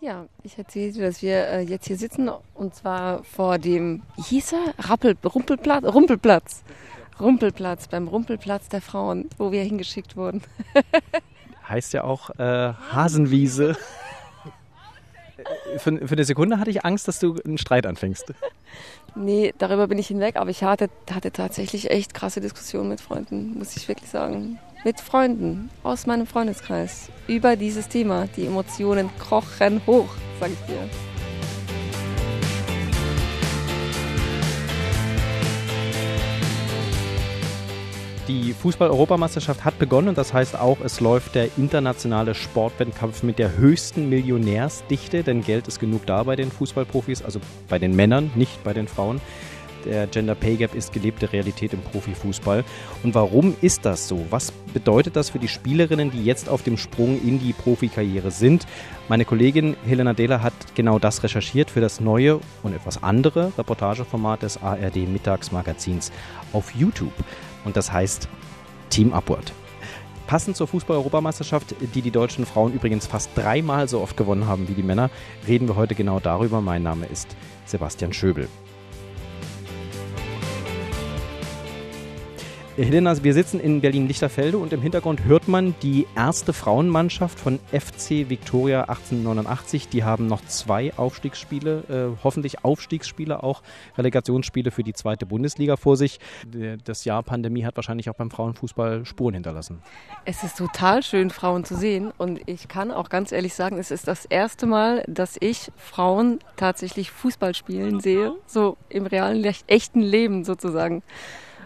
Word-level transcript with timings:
Ja, 0.00 0.26
ich 0.44 0.56
erzähle 0.56 0.92
dir, 0.92 1.06
dass 1.06 1.22
wir 1.22 1.48
äh, 1.48 1.60
jetzt 1.62 1.86
hier 1.88 1.96
sitzen 1.96 2.30
und 2.54 2.74
zwar 2.74 3.24
vor 3.24 3.58
dem, 3.58 4.02
wie 4.16 4.22
hieß 4.22 4.52
er? 4.52 4.74
Rappel, 4.78 5.16
Rumpelplatz? 5.24 5.84
Rumpelplatz. 5.84 6.62
Rumpelplatz, 7.18 7.88
beim 7.88 8.06
Rumpelplatz 8.06 8.68
der 8.68 8.80
Frauen, 8.80 9.28
wo 9.38 9.50
wir 9.50 9.64
hingeschickt 9.64 10.16
wurden. 10.16 10.42
heißt 11.68 11.94
ja 11.94 12.04
auch 12.04 12.30
äh, 12.38 12.74
Hasenwiese. 12.92 13.76
für, 15.78 16.06
für 16.06 16.14
eine 16.14 16.24
Sekunde 16.24 16.60
hatte 16.60 16.70
ich 16.70 16.84
Angst, 16.84 17.08
dass 17.08 17.18
du 17.18 17.36
einen 17.44 17.58
Streit 17.58 17.86
anfängst. 17.86 18.34
Nee, 19.14 19.52
darüber 19.58 19.88
bin 19.88 19.98
ich 19.98 20.08
hinweg, 20.08 20.36
aber 20.36 20.50
ich 20.50 20.62
hatte, 20.62 20.90
hatte 21.10 21.32
tatsächlich 21.32 21.90
echt 21.90 22.14
krasse 22.14 22.40
Diskussionen 22.40 22.90
mit 22.90 23.00
Freunden, 23.00 23.58
muss 23.58 23.76
ich 23.76 23.88
wirklich 23.88 24.10
sagen 24.10 24.60
mit 24.84 25.00
Freunden 25.00 25.70
aus 25.82 26.06
meinem 26.06 26.26
Freundeskreis 26.26 27.10
über 27.26 27.56
dieses 27.56 27.88
Thema. 27.88 28.26
Die 28.36 28.46
Emotionen 28.46 29.10
krochen 29.18 29.80
hoch, 29.86 30.08
sag 30.40 30.50
ich 30.50 30.66
dir. 30.66 30.88
Die 38.28 38.52
Fußball-Europameisterschaft 38.52 39.64
hat 39.64 39.78
begonnen 39.78 40.08
und 40.08 40.18
das 40.18 40.34
heißt 40.34 40.54
auch, 40.54 40.82
es 40.84 41.00
läuft 41.00 41.34
der 41.34 41.48
internationale 41.56 42.34
Sportwettkampf 42.34 43.22
mit 43.22 43.38
der 43.38 43.56
höchsten 43.56 44.10
Millionärsdichte, 44.10 45.22
denn 45.22 45.42
Geld 45.42 45.66
ist 45.66 45.80
genug 45.80 46.04
da 46.04 46.24
bei 46.24 46.36
den 46.36 46.50
Fußballprofis, 46.50 47.22
also 47.22 47.40
bei 47.70 47.78
den 47.78 47.96
Männern, 47.96 48.30
nicht 48.34 48.62
bei 48.64 48.74
den 48.74 48.86
Frauen. 48.86 49.22
Der 49.84 50.06
Gender 50.06 50.34
Pay 50.34 50.56
Gap 50.56 50.74
ist 50.74 50.92
gelebte 50.92 51.32
Realität 51.32 51.72
im 51.72 51.80
Profifußball. 51.80 52.64
Und 53.02 53.14
warum 53.14 53.54
ist 53.60 53.84
das 53.84 54.08
so? 54.08 54.26
Was 54.30 54.52
bedeutet 54.72 55.16
das 55.16 55.30
für 55.30 55.38
die 55.38 55.48
Spielerinnen, 55.48 56.10
die 56.10 56.24
jetzt 56.24 56.48
auf 56.48 56.62
dem 56.62 56.76
Sprung 56.76 57.20
in 57.22 57.38
die 57.38 57.52
Profikarriere 57.52 58.30
sind? 58.30 58.66
Meine 59.08 59.24
Kollegin 59.24 59.76
Helena 59.86 60.12
Dehler 60.12 60.42
hat 60.42 60.52
genau 60.74 60.98
das 60.98 61.22
recherchiert 61.22 61.70
für 61.70 61.80
das 61.80 62.00
neue 62.00 62.40
und 62.62 62.74
etwas 62.74 63.02
andere 63.02 63.52
Reportageformat 63.56 64.42
des 64.42 64.62
ARD 64.62 65.08
Mittagsmagazins 65.08 66.12
auf 66.52 66.74
YouTube. 66.74 67.14
Und 67.64 67.76
das 67.76 67.92
heißt 67.92 68.28
Team 68.90 69.12
Upward. 69.12 69.52
Passend 70.26 70.56
zur 70.58 70.68
Fußball-Europameisterschaft, 70.68 71.74
die 71.94 72.02
die 72.02 72.10
deutschen 72.10 72.44
Frauen 72.44 72.74
übrigens 72.74 73.06
fast 73.06 73.30
dreimal 73.34 73.88
so 73.88 74.02
oft 74.02 74.14
gewonnen 74.14 74.46
haben 74.46 74.68
wie 74.68 74.74
die 74.74 74.82
Männer, 74.82 75.08
reden 75.46 75.68
wir 75.68 75.76
heute 75.76 75.94
genau 75.94 76.20
darüber. 76.20 76.60
Mein 76.60 76.82
Name 76.82 77.06
ist 77.06 77.34
Sebastian 77.64 78.12
Schöbel. 78.12 78.46
Helena, 82.84 83.24
wir 83.24 83.34
sitzen 83.34 83.58
in 83.58 83.80
Berlin-Lichterfelde 83.80 84.56
und 84.56 84.72
im 84.72 84.80
Hintergrund 84.80 85.24
hört 85.24 85.48
man 85.48 85.74
die 85.82 86.06
erste 86.14 86.52
Frauenmannschaft 86.52 87.40
von 87.40 87.58
FC 87.72 88.30
Victoria 88.30 88.82
1889. 88.82 89.88
Die 89.88 90.04
haben 90.04 90.28
noch 90.28 90.44
zwei 90.44 90.94
Aufstiegsspiele, 90.96 92.14
äh, 92.16 92.22
hoffentlich 92.22 92.64
Aufstiegsspiele, 92.64 93.42
auch 93.42 93.62
Relegationsspiele 93.96 94.70
für 94.70 94.84
die 94.84 94.92
zweite 94.92 95.26
Bundesliga 95.26 95.76
vor 95.76 95.96
sich. 95.96 96.20
Das 96.84 97.04
Jahr 97.04 97.24
Pandemie 97.24 97.64
hat 97.64 97.74
wahrscheinlich 97.74 98.10
auch 98.10 98.14
beim 98.14 98.30
Frauenfußball 98.30 99.04
Spuren 99.04 99.34
hinterlassen. 99.34 99.82
Es 100.24 100.44
ist 100.44 100.56
total 100.56 101.02
schön, 101.02 101.30
Frauen 101.30 101.64
zu 101.64 101.74
sehen. 101.74 102.12
Und 102.16 102.40
ich 102.46 102.68
kann 102.68 102.92
auch 102.92 103.08
ganz 103.08 103.32
ehrlich 103.32 103.54
sagen, 103.54 103.78
es 103.78 103.90
ist 103.90 104.06
das 104.06 104.24
erste 104.24 104.66
Mal, 104.66 105.02
dass 105.08 105.36
ich 105.40 105.72
Frauen 105.76 106.38
tatsächlich 106.56 107.10
Fußball 107.10 107.56
spielen 107.56 107.98
sehe. 107.98 108.34
So 108.46 108.76
im 108.88 109.06
realen, 109.06 109.44
echten 109.66 110.00
Leben 110.00 110.44
sozusagen 110.44 111.02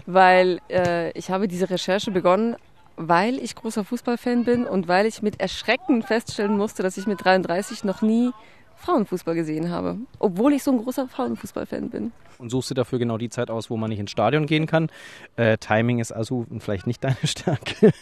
weil 0.06 0.60
äh, 0.68 1.10
ich 1.12 1.30
habe 1.30 1.48
diese 1.48 1.70
Recherche 1.70 2.10
begonnen, 2.10 2.56
weil 2.96 3.38
ich 3.38 3.54
großer 3.54 3.84
Fußballfan 3.84 4.44
bin 4.44 4.66
und 4.66 4.88
weil 4.88 5.06
ich 5.06 5.22
mit 5.22 5.40
Erschrecken 5.40 6.02
feststellen 6.02 6.56
musste, 6.56 6.82
dass 6.82 6.96
ich 6.96 7.06
mit 7.06 7.24
33 7.24 7.84
noch 7.84 8.02
nie 8.02 8.30
Frauenfußball 8.82 9.34
gesehen 9.34 9.70
habe, 9.70 9.98
obwohl 10.18 10.52
ich 10.52 10.62
so 10.62 10.72
ein 10.72 10.78
großer 10.78 11.08
Frauenfußballfan 11.08 11.90
bin 11.90 12.12
und 12.42 12.50
suchst 12.50 12.70
dir 12.70 12.74
dafür 12.74 12.98
genau 12.98 13.16
die 13.16 13.30
Zeit 13.30 13.50
aus, 13.50 13.70
wo 13.70 13.76
man 13.76 13.88
nicht 13.88 14.00
ins 14.00 14.10
Stadion 14.10 14.46
gehen 14.46 14.66
kann. 14.66 14.90
Äh, 15.36 15.56
Timing 15.58 16.00
ist 16.00 16.12
also 16.12 16.44
vielleicht 16.58 16.86
nicht 16.86 17.02
deine 17.02 17.16
Stärke. 17.24 17.92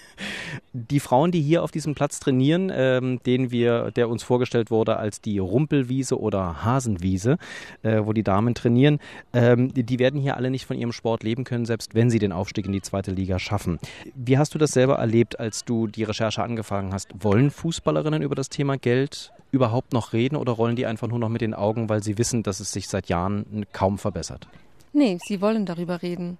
Die 0.72 1.00
Frauen, 1.00 1.30
die 1.30 1.42
hier 1.42 1.62
auf 1.62 1.70
diesem 1.70 1.94
Platz 1.94 2.18
trainieren, 2.18 2.72
ähm, 2.74 3.20
den 3.24 3.50
wir, 3.50 3.90
der 3.92 4.08
uns 4.08 4.22
vorgestellt 4.22 4.70
wurde 4.70 4.96
als 4.96 5.20
die 5.20 5.38
Rumpelwiese 5.38 6.18
oder 6.18 6.64
Hasenwiese, 6.64 7.36
äh, 7.82 8.00
wo 8.02 8.12
die 8.12 8.22
Damen 8.22 8.54
trainieren, 8.54 8.98
ähm, 9.32 9.72
die 9.74 9.98
werden 9.98 10.20
hier 10.20 10.36
alle 10.36 10.50
nicht 10.50 10.64
von 10.64 10.78
ihrem 10.78 10.92
Sport 10.92 11.22
leben 11.22 11.44
können, 11.44 11.66
selbst 11.66 11.94
wenn 11.94 12.10
sie 12.10 12.18
den 12.18 12.32
Aufstieg 12.32 12.66
in 12.66 12.72
die 12.72 12.82
zweite 12.82 13.10
Liga 13.10 13.38
schaffen. 13.38 13.78
Wie 14.14 14.38
hast 14.38 14.54
du 14.54 14.58
das 14.58 14.72
selber 14.72 14.96
erlebt, 14.96 15.38
als 15.38 15.64
du 15.64 15.86
die 15.86 16.04
Recherche 16.04 16.42
angefangen 16.42 16.92
hast? 16.92 17.10
Wollen 17.22 17.50
Fußballerinnen 17.50 18.22
über 18.22 18.34
das 18.34 18.48
Thema 18.48 18.78
Geld 18.78 19.32
überhaupt 19.50 19.92
noch 19.92 20.12
reden 20.12 20.36
oder 20.36 20.52
rollen 20.52 20.76
die 20.76 20.86
einfach 20.86 21.08
nur 21.08 21.18
noch 21.18 21.28
mit 21.28 21.40
den 21.40 21.54
Augen, 21.54 21.88
weil 21.88 22.02
sie 22.02 22.18
wissen, 22.18 22.42
dass 22.42 22.60
es 22.60 22.72
sich 22.72 22.88
seit 22.88 23.08
Jahren 23.08 23.66
kaum 23.72 23.98
verbessert? 23.98 24.48
Nee, 24.92 25.18
sie 25.24 25.40
wollen 25.40 25.66
darüber 25.66 26.02
reden. 26.02 26.38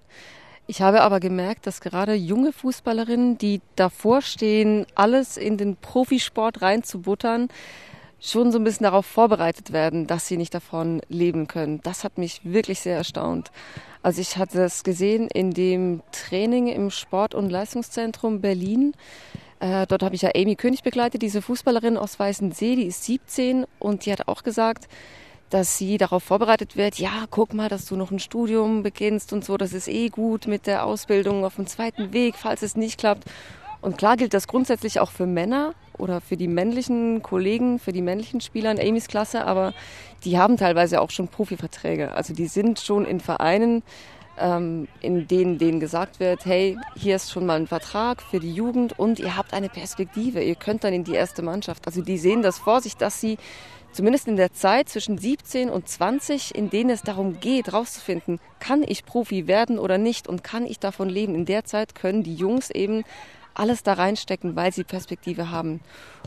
Ich 0.66 0.82
habe 0.82 1.03
aber 1.03 1.19
gemerkt, 1.19 1.66
dass 1.66 1.81
gerade 1.81 2.15
junge 2.15 2.53
Fußballerinnen, 2.53 3.38
die 3.38 3.60
davor 3.75 4.22
stehen, 4.22 4.87
alles 4.94 5.37
in 5.37 5.56
den 5.56 5.76
Profisport 5.76 6.62
reinzubuttern, 6.62 7.48
schon 8.21 8.53
so 8.53 8.59
ein 8.59 8.65
bisschen 8.65 8.84
darauf 8.84 9.06
vorbereitet 9.06 9.72
werden, 9.72 10.06
dass 10.06 10.28
sie 10.28 10.37
nicht 10.37 10.54
davon 10.54 11.00
leben 11.09 11.48
können. 11.48 11.81
Das 11.82 12.04
hat 12.04 12.19
mich 12.19 12.41
wirklich 12.44 12.81
sehr 12.81 12.97
erstaunt. 12.97 13.50
Also 14.03 14.21
ich 14.21 14.37
hatte 14.37 14.59
das 14.59 14.84
gesehen 14.84 15.28
in 15.28 15.50
dem 15.50 16.03
Training 16.12 16.69
im 16.69 16.91
Sport- 16.91 17.34
und 17.34 17.50
Leistungszentrum 17.50 18.41
Berlin. 18.41 18.92
Äh, 19.60 19.87
dort 19.87 20.03
habe 20.03 20.15
ich 20.15 20.22
ja 20.22 20.31
Amy 20.34 20.56
König 20.56 20.82
begleitet, 20.82 21.21
diese 21.22 21.43
Fußballerin 21.43 21.98
aus 21.98 22.19
Weißensee, 22.19 22.76
die 22.76 22.87
ist 22.87 23.04
17 23.04 23.66
und 23.78 24.06
die 24.06 24.12
hat 24.12 24.26
auch 24.26 24.43
gesagt, 24.43 24.88
dass 25.50 25.76
sie 25.76 25.98
darauf 25.98 26.22
vorbereitet 26.22 26.76
wird, 26.76 26.98
ja, 26.98 27.25
guck 27.31 27.53
mal, 27.53 27.69
dass 27.69 27.84
du 27.84 27.97
noch 27.97 28.10
ein 28.10 28.21
Studium 28.21 28.82
beginnst 28.82 29.32
und 29.32 29.44
so, 29.44 29.56
das 29.56 29.72
ist 29.72 29.88
eh 29.88 30.09
gut 30.09 30.47
mit 30.47 30.66
der 30.66 30.87
Ausbildung 30.87 31.44
auf 31.44 31.56
dem 31.56 31.66
zweiten 31.66 32.12
Weg, 32.12 32.37
falls 32.37 32.62
es 32.62 32.76
nicht 32.76 32.98
klappt. 32.98 33.25
Und 33.82 33.98
klar 33.98 34.16
gilt 34.16 34.32
das 34.32 34.47
grundsätzlich 34.47 35.00
auch 35.00 35.10
für 35.10 35.26
Männer 35.26 35.75
oder 35.98 36.21
für 36.21 36.37
die 36.37 36.48
männlichen 36.48 37.22
Kollegen, 37.22 37.78
für 37.78 37.92
die 37.92 38.03
männlichen 38.03 38.41
Spieler 38.41 38.71
in 38.71 38.81
Amys 38.81 39.09
Klasse, 39.09 39.44
aber 39.44 39.75
die 40.25 40.38
haben 40.38 40.56
teilweise 40.56 41.00
auch 41.00 41.10
schon 41.10 41.28
Profiverträge. 41.28 42.12
Also 42.12 42.32
die 42.32 42.47
sind 42.47 42.78
schon 42.78 43.04
in 43.04 43.21
Vereinen, 43.21 43.82
ähm, 44.41 44.89
in 45.01 45.28
denen 45.28 45.59
denen 45.59 45.81
gesagt 45.81 46.21
wird, 46.21 46.45
hey, 46.47 46.77
hier 46.97 47.17
ist 47.17 47.31
schon 47.31 47.47
mal 47.47 47.56
ein 47.56 47.67
Vertrag 47.67 48.23
für 48.23 48.41
die 48.41 48.53
Jugend 48.53 48.99
und 48.99 49.19
ihr 49.19 49.37
habt 49.37 49.53
eine 49.53 49.69
Perspektive, 49.69 50.43
ihr 50.43 50.55
könnt 50.55 50.84
dann 50.84 50.93
in 50.93 51.05
die 51.05 51.15
erste 51.15 51.43
Mannschaft. 51.43 51.87
Also 51.87 52.03
die 52.03 52.19
sehen 52.19 52.43
das 52.43 52.59
vor 52.59 52.81
sich, 52.81 52.97
dass 52.97 53.21
sie 53.21 53.39
zumindest 53.93 54.28
in 54.28 54.37
der 54.37 54.53
Zeit 54.53 54.89
zwischen 54.89 55.19
17 55.19 55.71
und 55.71 55.89
20, 55.89 56.55
in 56.55 56.71
denen 56.71 56.91
es 56.91 57.03
darum 57.03 57.41
geht, 57.41 57.73
rauszufinden, 57.73 58.41
kann 58.59 58.83
ich 58.83 59.05
Profi 59.05 59.47
werden 59.47 59.78
oder 59.78 59.99
nicht 59.99 60.28
und 60.28 60.45
kann 60.45 60.67
ich 60.67 60.78
davon 60.78 61.09
leben. 61.09 61.34
In 61.34 61.45
der 61.45 61.65
Zeit 61.65 61.95
können 61.95 62.22
die 62.22 62.34
Jungs 62.34 62.71
eben 62.71 63.05
alles 63.55 63.83
da 63.83 63.95
reinstecken, 63.95 64.57
weil 64.57 64.72
sie 64.72 64.84
Perspektive 64.84 65.51
haben. 65.51 65.81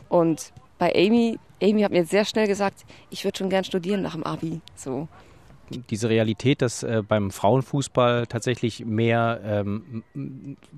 Und 0.08 0.52
bei 0.78 0.94
Amy, 0.94 1.38
Amy 1.62 1.82
hat 1.82 1.92
mir 1.92 2.04
sehr 2.04 2.24
schnell 2.24 2.46
gesagt, 2.46 2.84
ich 3.10 3.24
würde 3.24 3.38
schon 3.38 3.50
gern 3.50 3.64
studieren 3.64 4.02
nach 4.02 4.12
dem 4.12 4.24
Abi. 4.24 4.60
So 4.76 5.08
diese 5.70 6.08
Realität, 6.08 6.62
dass 6.62 6.82
äh, 6.82 7.02
beim 7.06 7.30
Frauenfußball 7.30 8.26
tatsächlich 8.26 8.84
mehr 8.84 9.40
ähm, 9.44 10.04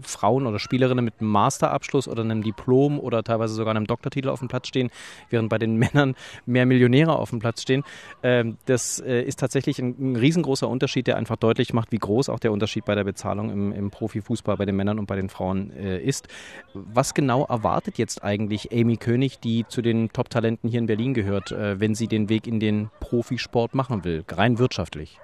Frauen 0.01 0.47
oder 0.47 0.59
Spielerinnen 0.59 1.05
mit 1.05 1.15
einem 1.21 1.31
Masterabschluss 1.31 2.09
oder 2.09 2.23
einem 2.23 2.43
Diplom 2.43 2.99
oder 2.99 3.23
teilweise 3.23 3.55
sogar 3.55 3.75
einem 3.75 3.87
Doktortitel 3.87 4.29
auf 4.29 4.41
dem 4.41 4.49
Platz 4.49 4.69
stehen, 4.69 4.91
während 5.31 5.49
bei 5.49 5.59
den 5.59 5.77
Männern 5.87 6.15
mehr 6.47 6.67
Millionäre 6.67 7.19
auf 7.19 7.31
dem 7.31 7.39
Platz 7.39 7.63
stehen. 7.63 7.85
Ähm, 8.23 8.57
das 8.67 9.01
äh, 9.01 9.23
ist 9.23 9.41
tatsächlich 9.41 9.79
ein, 9.79 9.95
ein, 9.99 10.17
riesengroßer 10.17 10.69
Unterschied, 10.69 11.07
der 11.07 11.17
einfach 11.17 11.37
deutlich 11.37 11.73
macht, 11.73 11.93
wie 11.93 11.99
groß 11.99 12.29
auch 12.29 12.39
der 12.39 12.53
Unterschied 12.53 12.85
bei 12.85 12.95
der 12.95 13.05
Bezahlung 13.05 13.51
im, 13.51 13.73
im 13.73 13.91
Profifußball 13.91 14.57
bei 14.57 14.65
den 14.65 14.77
Männern 14.77 14.99
und 14.99 15.07
bei 15.07 15.17
den 15.17 15.29
Frauen 15.29 15.73
äh, 15.73 15.99
ist. 15.99 16.29
Was 16.75 17.15
genau 17.15 17.45
erwartet 17.45 17.99
jetzt 17.99 18.23
eigentlich 18.23 18.73
Amy 18.73 18.97
König, 18.97 19.41
die 19.41 19.67
zu 19.69 19.83
den 19.83 20.11
Top-Talenten 20.13 20.69
hier 20.71 20.79
in 20.79 20.87
Berlin 20.87 21.15
gehört, 21.15 21.53
äh, 21.53 21.81
wenn 21.81 21.95
sie 21.95 22.09
den 22.09 22.29
Weg 22.29 22.47
in 22.47 22.61
den 22.61 22.91
Profisport 23.01 23.75
machen 23.75 24.05
will, 24.05 24.25
rein 24.29 24.59
wirtschaftlich? 24.59 24.76
Wirtschaftlich? 24.77 25.19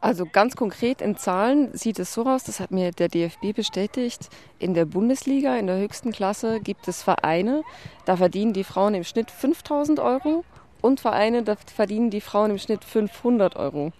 Also 0.00 0.26
ganz 0.26 0.56
konkret 0.56 1.00
in 1.00 1.16
Zahlen 1.16 1.72
sieht 1.74 2.00
es 2.00 2.12
so 2.12 2.24
aus, 2.24 2.42
das 2.42 2.58
hat 2.58 2.72
mir 2.72 2.90
der 2.90 3.08
DFB 3.08 3.54
bestätigt, 3.54 4.30
in 4.58 4.74
der 4.74 4.84
Bundesliga, 4.84 5.56
in 5.56 5.68
der 5.68 5.78
höchsten 5.78 6.10
Klasse 6.10 6.58
gibt 6.58 6.88
es 6.88 7.04
Vereine, 7.04 7.62
da 8.04 8.16
verdienen 8.16 8.52
die 8.52 8.64
Frauen 8.64 8.94
im 8.94 9.04
Schnitt 9.04 9.30
5000 9.30 10.00
Euro 10.00 10.44
und 10.80 10.98
Vereine, 10.98 11.44
da 11.44 11.54
verdienen 11.54 12.10
die 12.10 12.20
Frauen 12.20 12.50
im 12.50 12.58
Schnitt 12.58 12.84
500 12.84 13.54
Euro. 13.54 13.92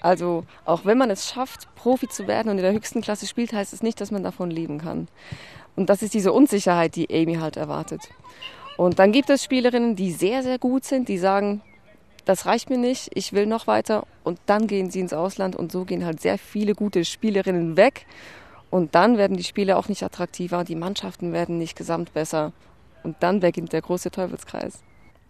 Also 0.00 0.44
auch 0.64 0.84
wenn 0.84 0.98
man 0.98 1.10
es 1.10 1.28
schafft, 1.28 1.72
Profi 1.76 2.08
zu 2.08 2.26
werden 2.26 2.50
und 2.50 2.58
in 2.58 2.64
der 2.64 2.72
höchsten 2.72 3.00
Klasse 3.00 3.28
spielt, 3.28 3.52
heißt 3.52 3.72
es 3.72 3.82
nicht, 3.82 4.00
dass 4.00 4.10
man 4.10 4.24
davon 4.24 4.50
leben 4.50 4.78
kann. 4.78 5.06
Und 5.76 5.88
das 5.88 6.02
ist 6.02 6.14
diese 6.14 6.32
Unsicherheit, 6.32 6.96
die 6.96 7.08
Amy 7.14 7.36
halt 7.36 7.56
erwartet. 7.56 8.08
Und 8.76 8.98
dann 8.98 9.12
gibt 9.12 9.30
es 9.30 9.44
Spielerinnen, 9.44 9.94
die 9.94 10.10
sehr, 10.10 10.42
sehr 10.42 10.58
gut 10.58 10.84
sind, 10.84 11.08
die 11.08 11.18
sagen, 11.18 11.62
das 12.24 12.46
reicht 12.46 12.70
mir 12.70 12.78
nicht, 12.78 13.10
ich 13.14 13.32
will 13.32 13.46
noch 13.46 13.66
weiter. 13.66 14.06
Und 14.22 14.38
dann 14.46 14.66
gehen 14.66 14.90
sie 14.90 15.00
ins 15.00 15.12
Ausland 15.12 15.56
und 15.56 15.70
so 15.70 15.84
gehen 15.84 16.04
halt 16.04 16.20
sehr 16.20 16.38
viele 16.38 16.74
gute 16.74 17.04
Spielerinnen 17.04 17.76
weg. 17.76 18.06
Und 18.70 18.94
dann 18.94 19.18
werden 19.18 19.36
die 19.36 19.44
Spiele 19.44 19.76
auch 19.76 19.88
nicht 19.88 20.02
attraktiver, 20.02 20.64
die 20.64 20.74
Mannschaften 20.74 21.32
werden 21.32 21.58
nicht 21.58 21.76
gesamt 21.76 22.12
besser. 22.14 22.52
Und 23.02 23.16
dann 23.20 23.40
beginnt 23.40 23.72
der 23.72 23.82
große 23.82 24.10
Teufelskreis. 24.10 24.82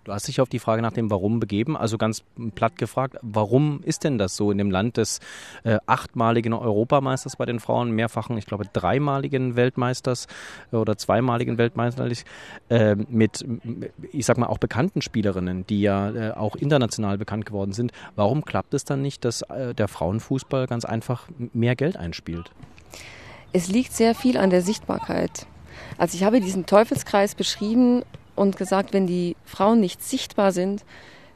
Du 0.05 0.13
hast 0.13 0.29
dich 0.29 0.43
auf 0.43 0.51
die 0.51 0.59
Frage 0.59 0.83
nach 0.83 0.93
dem 0.93 1.11
Warum 1.11 1.41
begeben, 1.41 1.79
also 1.79 1.97
ganz 1.97 2.23
platt 2.55 2.77
gefragt, 2.77 3.17
warum 3.23 3.81
ist 3.85 4.05
denn 4.05 4.19
das 4.19 4.37
so 4.37 4.51
in 4.51 4.59
dem 4.59 4.71
Land 4.71 4.99
des 4.99 5.21
äh, 5.65 5.79
achtmaligen 5.87 6.53
Europameisters 6.53 7.37
bei 7.37 7.47
den 7.47 7.59
Frauen, 7.59 7.91
mehrfachen, 7.91 8.37
ich 8.37 8.45
glaube 8.45 8.67
dreimaligen 8.71 9.57
Weltmeisters 9.57 10.27
oder 10.73 10.99
zweimaligen 10.99 11.57
Weltmeisters, 11.57 12.25
äh, 12.69 12.97
mit, 12.97 13.47
ich 14.13 14.27
sag 14.27 14.37
mal, 14.37 14.47
auch 14.47 14.59
bekannten 14.59 15.01
Spielerinnen, 15.01 15.67
die 15.67 15.81
ja 15.81 16.11
äh, 16.11 16.33
auch 16.33 16.55
international 16.57 17.17
bekannt 17.17 17.47
geworden 17.47 17.73
sind. 17.73 17.93
Warum 18.15 18.45
klappt 18.45 18.75
es 18.75 18.85
dann 18.85 19.01
nicht, 19.01 19.25
dass 19.25 19.41
äh, 19.43 19.75
der 19.75 19.89
Frauenfußball 19.89 20.67
ganz 20.67 20.85
einfach 20.85 21.29
mehr 21.55 21.77
Geld 21.77 21.97
einspielt? 21.97 22.51
Es 23.55 23.69
liegt 23.69 23.93
sehr 23.95 24.15
viel 24.15 24.37
an 24.37 24.51
der 24.51 24.61
Sichtbarkeit. 24.61 25.47
Also 25.97 26.17
ich 26.17 26.25
habe 26.25 26.41
diesen 26.41 26.67
Teufelskreis 26.67 27.35
beschrieben 27.35 28.03
und 28.37 28.57
gesagt, 28.57 28.93
wenn 28.93 29.07
die 29.07 29.37
Frauen 29.45 29.81
nicht 29.81 30.03
sichtbar 30.03 30.53
sind, 30.53 30.85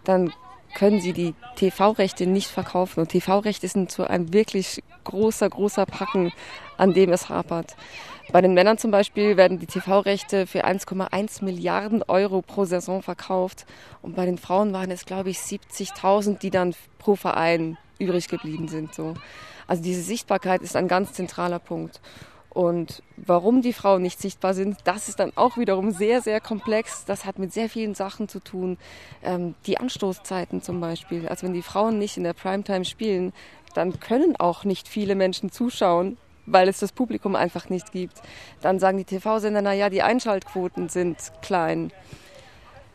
dann 0.05 0.33
können 0.75 1.01
sie 1.01 1.13
die 1.13 1.35
TV-Rechte 1.57 2.27
nicht 2.27 2.49
verkaufen. 2.49 3.01
Und 3.01 3.09
TV-Rechte 3.09 3.69
sind 3.69 3.91
so 3.91 4.05
ein 4.05 4.33
wirklich 4.33 4.83
großer, 5.05 5.49
großer 5.49 5.87
Packen, 5.87 6.33
an 6.77 6.93
dem 6.93 7.13
es 7.13 7.29
hapert. 7.29 7.77
Bei 8.31 8.43
den 8.43 8.53
Männern 8.53 8.77
zum 8.77 8.91
Beispiel 8.91 9.39
werden 9.39 9.59
die 9.59 9.67
TV-Rechte 9.67 10.47
für 10.47 10.67
1,1 10.67 11.43
Milliarden 11.43 12.03
Euro 12.03 12.43
pro 12.43 12.67
Saison 12.67 13.03
verkauft. 13.03 13.65
Und 14.03 14.17
bei 14.17 14.27
den 14.27 14.37
Frauen 14.37 14.73
waren 14.73 14.91
es, 14.91 15.07
glaube 15.07 15.31
ich, 15.31 15.39
70.000, 15.39 16.39
die 16.39 16.51
dann 16.51 16.75
pro 16.99 17.17
Verein 17.17 17.79
übrig 17.99 18.29
geblieben 18.29 18.69
sind. 18.69 18.95
So. 18.95 19.15
Also 19.67 19.83
diese 19.83 20.03
Sichtbarkeit 20.03 20.61
ist 20.61 20.77
ein 20.77 20.89
ganz 20.89 21.15
zentraler 21.15 21.59
Punkt. 21.59 22.01
Und 22.59 23.05
warum 23.17 23.63
die 23.63 23.73
Frauen 23.73 24.03
nicht 24.03 24.21
sichtbar 24.21 24.53
sind, 24.53 24.79
das 24.83 25.09
ist 25.09 25.21
dann 25.21 25.31
auch 25.37 25.59
wiederum 25.59 25.93
sehr, 25.93 26.23
sehr 26.23 26.41
komplex. 26.41 27.05
Das 27.05 27.25
hat 27.25 27.39
mit 27.39 27.53
sehr 27.53 27.69
vielen 27.69 27.95
Sachen 27.95 28.29
zu 28.29 28.41
tun. 28.41 28.79
Ähm, 29.23 29.55
die 29.67 29.79
Anstoßzeiten 29.79 30.61
zum 30.61 30.81
Beispiel. 30.81 31.29
Also 31.29 31.47
wenn 31.47 31.53
die 31.53 31.63
Frauen 31.63 32.01
nicht 32.01 32.17
in 32.17 32.25
der 32.25 32.33
Primetime 32.33 32.85
spielen, 32.85 33.33
dann 33.75 34.01
können 34.01 34.35
auch 34.35 34.65
nicht 34.65 34.89
viele 34.89 35.15
Menschen 35.15 35.53
zuschauen, 35.53 36.17
weil 36.47 36.69
es 36.69 36.81
das 36.81 36.91
Publikum 36.91 37.37
einfach 37.37 37.69
nicht 37.69 37.93
gibt. 37.93 38.21
Dann 38.61 38.81
sagen 38.81 38.99
die 38.99 39.05
TV-Sender, 39.05 39.63
naja, 39.63 39.89
die 39.89 40.03
Einschaltquoten 40.03 40.89
sind 40.89 41.17
klein. 41.43 41.93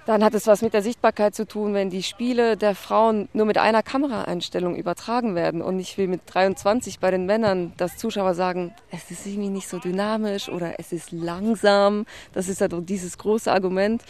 Dann 0.05 0.21
hat 0.21 0.33
es 0.33 0.47
was 0.47 0.61
mit 0.61 0.73
der 0.73 0.81
Sichtbarkeit 0.81 1.33
zu 1.33 1.47
tun, 1.47 1.73
wenn 1.73 1.89
die 1.89 2.03
Spiele 2.03 2.57
der 2.57 2.75
Frauen 2.75 3.29
nur 3.31 3.45
mit 3.45 3.57
einer 3.57 3.81
Kameraeinstellung 3.81 4.75
übertragen 4.75 5.33
werden 5.33 5.61
und 5.61 5.77
nicht 5.77 5.97
wie 5.97 6.07
mit 6.07 6.21
23 6.25 6.99
bei 6.99 7.09
den 7.09 7.25
Männern, 7.25 7.71
dass 7.77 7.95
Zuschauer 7.95 8.33
sagen, 8.33 8.75
es 8.91 9.09
ist 9.11 9.25
irgendwie 9.25 9.49
nicht 9.49 9.69
so 9.69 9.79
dynamisch 9.79 10.49
oder 10.49 10.77
es 10.77 10.91
ist 10.91 11.13
langsam. 11.13 12.05
Das 12.33 12.49
ist 12.49 12.59
ja 12.59 12.67
halt 12.69 12.89
dieses 12.89 13.17
große 13.17 13.49
Argument, 13.49 14.03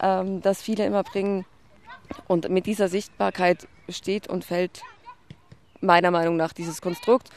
ähm, 0.00 0.42
das 0.42 0.60
viele 0.60 0.84
immer 0.84 1.04
bringen. 1.04 1.44
Und 2.26 2.48
mit 2.48 2.66
dieser 2.66 2.88
Sichtbarkeit 2.88 3.68
steht 3.88 4.28
und 4.28 4.44
fällt 4.44 4.82
meiner 5.80 6.10
Meinung 6.10 6.36
nach 6.36 6.52
dieses 6.52 6.82
Konstrukt. 6.82 7.30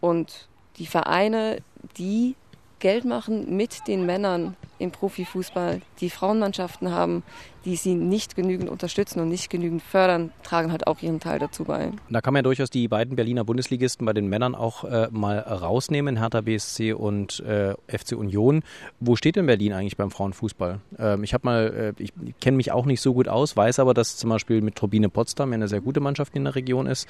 Und 0.00 0.48
die 0.76 0.86
Vereine, 0.86 1.62
die 1.96 2.36
Geld 2.78 3.04
machen 3.04 3.56
mit 3.56 3.88
den 3.88 4.04
Männern 4.04 4.56
im 4.78 4.90
Profifußball, 4.90 5.80
die 6.00 6.10
Frauenmannschaften 6.10 6.90
haben, 6.90 7.22
die 7.64 7.76
sie 7.76 7.94
nicht 7.94 8.36
genügend 8.36 8.68
unterstützen 8.68 9.20
und 9.20 9.28
nicht 9.28 9.48
genügend 9.48 9.82
fördern, 9.82 10.30
tragen 10.42 10.70
halt 10.70 10.86
auch 10.86 11.00
ihren 11.00 11.18
Teil 11.18 11.38
dazu 11.38 11.64
bei. 11.64 11.90
Da 12.10 12.20
kann 12.20 12.34
man 12.34 12.40
ja 12.40 12.42
durchaus 12.42 12.70
die 12.70 12.86
beiden 12.86 13.16
Berliner 13.16 13.44
Bundesligisten 13.44 14.04
bei 14.04 14.12
den 14.12 14.28
Männern 14.28 14.54
auch 14.54 14.84
äh, 14.84 15.08
mal 15.10 15.38
rausnehmen, 15.38 16.18
Hertha 16.18 16.42
BSC 16.42 16.92
und 16.92 17.40
äh, 17.40 17.74
FC 17.88 18.12
Union. 18.12 18.62
Wo 19.00 19.16
steht 19.16 19.36
denn 19.36 19.46
Berlin 19.46 19.72
eigentlich 19.72 19.96
beim 19.96 20.10
Frauenfußball? 20.10 20.80
Ähm, 20.98 21.24
ich 21.24 21.32
habe 21.32 21.46
mal, 21.46 21.94
äh, 21.98 22.02
ich 22.02 22.12
kenne 22.40 22.58
mich 22.58 22.72
auch 22.72 22.84
nicht 22.84 23.00
so 23.00 23.14
gut 23.14 23.28
aus, 23.28 23.56
weiß 23.56 23.78
aber, 23.78 23.94
dass 23.94 24.16
zum 24.16 24.30
Beispiel 24.30 24.60
mit 24.60 24.76
Turbine 24.76 25.08
Potsdam 25.08 25.52
eine 25.52 25.68
sehr 25.68 25.80
gute 25.80 26.00
Mannschaft 26.00 26.36
in 26.36 26.44
der 26.44 26.54
Region 26.54 26.86
ist. 26.86 27.08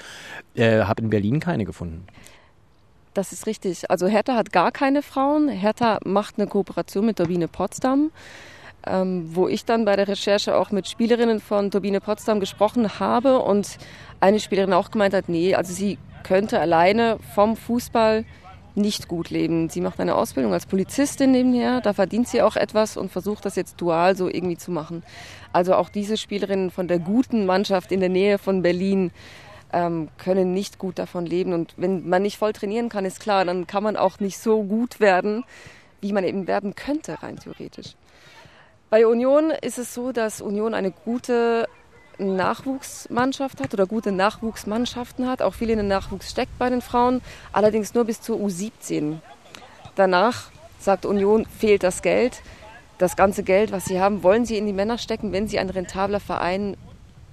Äh, 0.55 0.83
habe 0.83 1.03
in 1.03 1.11
Berlin 1.11 1.41
keine 1.41 1.65
gefunden. 1.65 2.07
Das 3.17 3.33
ist 3.33 3.47
richtig. 3.47 3.91
Also 3.91 4.09
Hertha 4.09 4.35
hat 4.35 4.53
gar 4.53 4.71
keine 4.71 5.01
Frauen. 5.01 5.49
Hertha 5.49 6.01
macht 6.05 6.35
eine 6.37 6.47
Kooperation 6.47 7.07
mit 7.07 7.17
Turbine 7.17 7.49
Potsdam, 7.49 8.11
ähm, 8.87 9.31
wo 9.35 9.49
ich 9.49 9.65
dann 9.65 9.87
bei 9.87 9.97
der 9.97 10.07
Recherche 10.07 10.55
auch 10.55 10.71
mit 10.71 10.87
Spielerinnen 10.87 11.41
von 11.41 11.71
Turbine 11.71 12.03
Potsdam 12.03 12.41
gesprochen 12.41 13.01
habe 13.01 13.39
und 13.39 13.79
eine 14.21 14.39
Spielerin 14.39 14.75
auch 14.75 14.91
gemeint 14.91 15.15
hat, 15.15 15.31
nee, 15.31 15.55
also 15.55 15.73
sie 15.73 15.97
könnte 16.25 16.61
alleine 16.61 17.17
vom 17.35 17.57
Fußball 17.57 18.27
nicht 18.75 19.09
gut 19.09 19.31
leben. 19.31 19.71
Sie 19.71 19.81
macht 19.81 19.99
eine 19.99 20.15
Ausbildung 20.15 20.53
als 20.53 20.67
Polizistin 20.67 21.31
nebenher, 21.31 21.81
da 21.81 21.95
verdient 21.95 22.29
sie 22.29 22.43
auch 22.43 22.57
etwas 22.57 22.99
und 22.99 23.11
versucht 23.11 23.47
das 23.47 23.57
jetzt 23.57 23.81
dual 23.81 24.15
so 24.15 24.29
irgendwie 24.29 24.59
zu 24.59 24.71
machen. 24.71 25.03
Also 25.55 25.75
auch 25.75 25.89
diese 25.89 26.19
Spielerinnen 26.19 26.71
von 26.71 26.87
der 26.87 26.99
guten 26.99 27.47
Mannschaft 27.47 27.93
in 27.93 28.01
der 28.01 28.11
Nähe 28.11 28.37
von 28.37 28.61
Berlin 28.61 29.11
ähm, 29.73 30.09
können 30.19 30.53
nicht 30.53 30.79
gut 30.79 30.99
davon 30.99 31.27
leben. 31.27 31.53
Und 31.53 31.75
wenn 31.77 32.09
man 32.09 32.23
nicht 32.23 32.39
voll 32.39 32.53
trainieren 32.53 32.89
kann, 32.89 33.05
ist 33.05 33.21
klar, 33.21 33.45
dann 33.45 33.67
kann 33.67 33.83
man 33.83 33.97
auch 33.97 34.21
nicht 34.21 34.39
so 34.39 34.63
gut 34.63 35.01
werden, 35.01 35.45
wie 36.01 36.13
man 36.13 36.25
eben 36.25 36.47
werden 36.47 36.75
könnte, 36.75 37.23
rein 37.23 37.37
theoretisch. 37.37 37.95
Bei 38.91 39.07
Union 39.07 39.51
ist 39.51 39.79
es 39.79 39.95
so, 39.95 40.13
dass 40.13 40.41
Union 40.41 40.73
eine 40.73 40.93
gute 40.93 41.67
Nachwuchsmannschaft 42.19 43.61
hat 43.61 43.75
oder 43.75 43.87
gute 43.87 44.13
Nachwuchsmannschaften 44.13 45.29
hat. 45.29 45.43
Auch 45.43 45.55
viel 45.55 45.71
in 45.71 45.79
den 45.79 45.89
Nachwuchs 45.89 46.31
steckt 46.31 46.57
bei 46.59 46.71
den 46.71 46.81
Frauen, 46.81 47.21
allerdings 47.53 47.95
nur 47.95 48.05
bis 48.05 48.21
zur 48.21 48.39
U17. 48.39 49.19
Danach, 49.97 50.51
sagt 50.79 51.05
Union, 51.05 51.47
fehlt 51.47 51.83
das 51.83 52.03
Geld. 52.03 52.43
Das 52.99 53.17
ganze 53.17 53.43
Geld, 53.43 53.73
was 53.73 53.85
sie 53.85 54.01
haben, 54.01 54.23
wollen 54.23 54.47
sie 54.47 54.57
in 54.57 54.67
die 54.67 54.73
Männer 54.73 54.99
stecken, 54.99 55.33
wenn 55.33 55.49
sie 55.49 55.59
ein 55.59 55.69
rentabler 55.69 56.21
Verein 56.21 56.77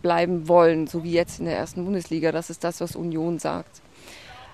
bleiben 0.04 0.48
wollen, 0.48 0.86
so 0.86 1.04
wie 1.04 1.14
jetzt 1.14 1.40
in 1.40 1.46
der 1.46 1.58
ersten 1.58 1.84
Bundesliga. 1.84 2.32
Das 2.32 2.52
ist 2.52 2.64
das, 2.64 2.80
was 2.80 2.96
Union 2.96 3.40
sagt. 3.40 3.82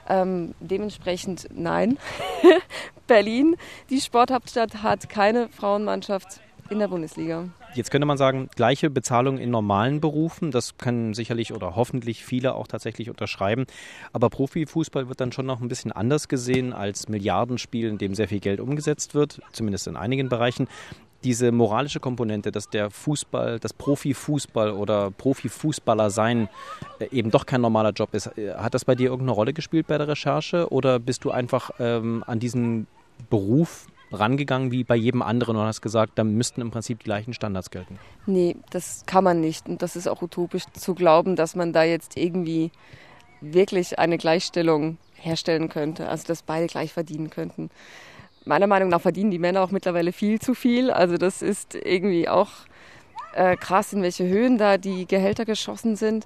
Ähm, 0.08 0.56
dementsprechend 0.62 1.50
nein. 1.54 1.98
Berlin, 3.08 3.58
die 3.90 4.00
Sporthauptstadt, 4.00 4.82
hat 4.82 5.10
keine 5.10 5.50
Frauenmannschaft 5.50 6.40
in 6.70 6.80
der 6.80 6.88
Bundesliga. 6.88 7.50
Jetzt 7.76 7.92
könnte 7.92 8.06
man 8.06 8.18
sagen, 8.18 8.50
gleiche 8.56 8.90
Bezahlung 8.90 9.38
in 9.38 9.52
normalen 9.52 10.02
Berufen, 10.02 10.52
das 10.52 10.78
können 10.78 11.14
sicherlich 11.14 11.54
oder 11.54 11.76
hoffentlich 11.76 12.24
viele 12.24 12.56
auch 12.56 12.68
tatsächlich 12.68 13.10
unterschreiben. 13.10 13.66
Aber 14.14 14.30
Profifußball 14.30 15.08
wird 15.08 15.20
dann 15.20 15.32
schon 15.32 15.46
noch 15.46 15.62
ein 15.62 15.68
bisschen 15.68 15.92
anders 15.92 16.28
gesehen 16.28 16.74
als 16.74 17.10
Milliardenspiel, 17.10 17.88
in 17.88 17.98
dem 17.98 18.16
sehr 18.16 18.28
viel 18.28 18.40
Geld 18.40 18.60
umgesetzt 18.60 19.14
wird, 19.14 19.42
zumindest 19.52 19.88
in 19.88 19.98
einigen 19.98 20.30
Bereichen 20.30 20.68
diese 21.24 21.52
moralische 21.52 22.00
Komponente, 22.00 22.52
dass 22.52 22.70
der 22.70 22.90
Fußball, 22.90 23.60
das 23.60 23.74
Profifußball 23.74 24.72
oder 24.72 25.12
Profifußballer 25.12 26.10
sein 26.10 26.50
äh, 27.00 27.08
eben 27.12 27.32
doch 27.32 27.46
kein 27.46 27.62
normaler 27.62 27.92
Job 27.92 28.14
ist. 28.14 28.28
Äh, 28.38 28.54
hat 28.56 28.74
das 28.74 28.86
bei 28.86 28.96
dir 28.96 29.10
irgendeine 29.10 29.32
Rolle 29.32 29.54
gespielt 29.54 29.88
bei 29.88 29.98
der 29.98 30.08
Recherche 30.08 30.72
oder 30.72 31.00
bist 31.00 31.24
du 31.24 31.32
einfach 31.32 31.72
ähm, 31.80 32.24
an 32.26 32.40
diesen 32.40 32.88
Beruf 33.30 33.88
rangegangen 34.12 34.72
wie 34.72 34.84
bei 34.84 34.96
jedem 34.96 35.22
anderen 35.22 35.56
und 35.56 35.64
hast 35.64 35.82
gesagt, 35.82 36.14
da 36.16 36.24
müssten 36.24 36.62
im 36.62 36.72
Prinzip 36.72 37.00
die 37.00 37.06
gleichen 37.06 37.34
Standards 37.34 37.70
gelten? 37.70 38.00
Nee, 38.26 38.56
das 38.72 39.04
kann 39.06 39.24
man 39.24 39.40
nicht. 39.40 39.68
Und 39.68 39.82
das 39.82 39.96
ist 39.96 40.08
auch 40.08 40.22
utopisch 40.22 40.64
zu 40.74 40.96
glauben, 40.96 41.36
dass 41.36 41.56
man 41.56 41.74
da 41.74 41.84
jetzt 41.84 42.18
irgendwie 42.18 42.72
wirklich 43.42 44.00
eine 44.00 44.18
Gleichstellung 44.18 44.98
herstellen 45.14 45.70
könnte, 45.70 46.10
also 46.10 46.26
dass 46.28 46.44
beide 46.44 46.68
gleich 46.68 46.92
verdienen 46.94 47.30
könnten 47.30 47.70
meiner 48.46 48.68
Meinung 48.68 48.90
nach 48.90 49.02
verdienen 49.02 49.32
die 49.32 49.40
Männer 49.40 49.62
auch 49.62 49.72
mittlerweile 49.72 50.12
viel 50.12 50.40
zu 50.40 50.54
viel. 50.54 50.92
Also 50.92 51.18
das 51.18 51.42
ist 51.42 51.76
irgendwie 51.76 52.28
auch 52.28 52.50
äh, 53.34 53.56
krass, 53.56 53.94
in 53.94 54.02
welche 54.02 54.28
Höhen 54.28 54.58
da 54.58 54.78
die 54.78 55.06
Gehälter 55.06 55.46
geschossen 55.46 55.96
sind. 55.96 56.26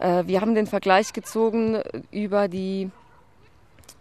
Äh, 0.00 0.24
wir 0.26 0.40
haben 0.40 0.54
den 0.54 0.66
Vergleich 0.66 1.12
gezogen 1.12 1.80
über 2.10 2.48
die 2.48 2.90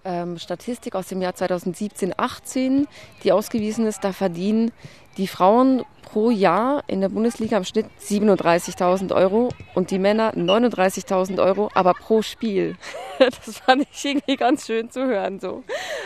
ähm, 0.05 0.37
Statistik 0.37 0.95
aus 0.95 1.07
dem 1.07 1.21
Jahr 1.21 1.33
2017-18, 1.33 2.85
die 3.23 3.31
ausgewiesen 3.31 3.85
ist. 3.85 4.03
Da 4.03 4.13
verdienen 4.13 4.71
die 5.17 5.27
Frauen 5.27 5.83
pro 6.03 6.29
Jahr 6.29 6.83
in 6.87 7.01
der 7.01 7.09
Bundesliga 7.09 7.57
im 7.57 7.65
Schnitt 7.65 7.87
37.000 8.01 9.13
Euro 9.13 9.49
und 9.75 9.91
die 9.91 9.99
Männer 9.99 10.33
39.000 10.33 11.43
Euro, 11.43 11.69
aber 11.73 11.93
pro 11.93 12.21
Spiel. 12.21 12.77
Das 13.45 13.59
fand 13.59 13.87
ich 13.91 14.05
irgendwie 14.05 14.35
ganz 14.35 14.65
schön 14.65 14.89
zu 14.89 15.05
hören. 15.05 15.39
So. 15.39 15.63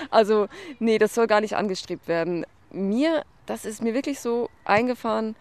Also, 0.10 0.48
nee, 0.80 0.98
das 0.98 1.14
soll 1.14 1.28
gar 1.28 1.42
nicht 1.42 1.56
angestrebt 1.56 2.08
werden. 2.08 2.46
Mir, 2.72 3.24
das 3.46 3.66
ist 3.66 3.82
mir 3.82 3.94
wirklich 3.94 4.20
so 4.20 4.50
eingefahren, 4.66 5.36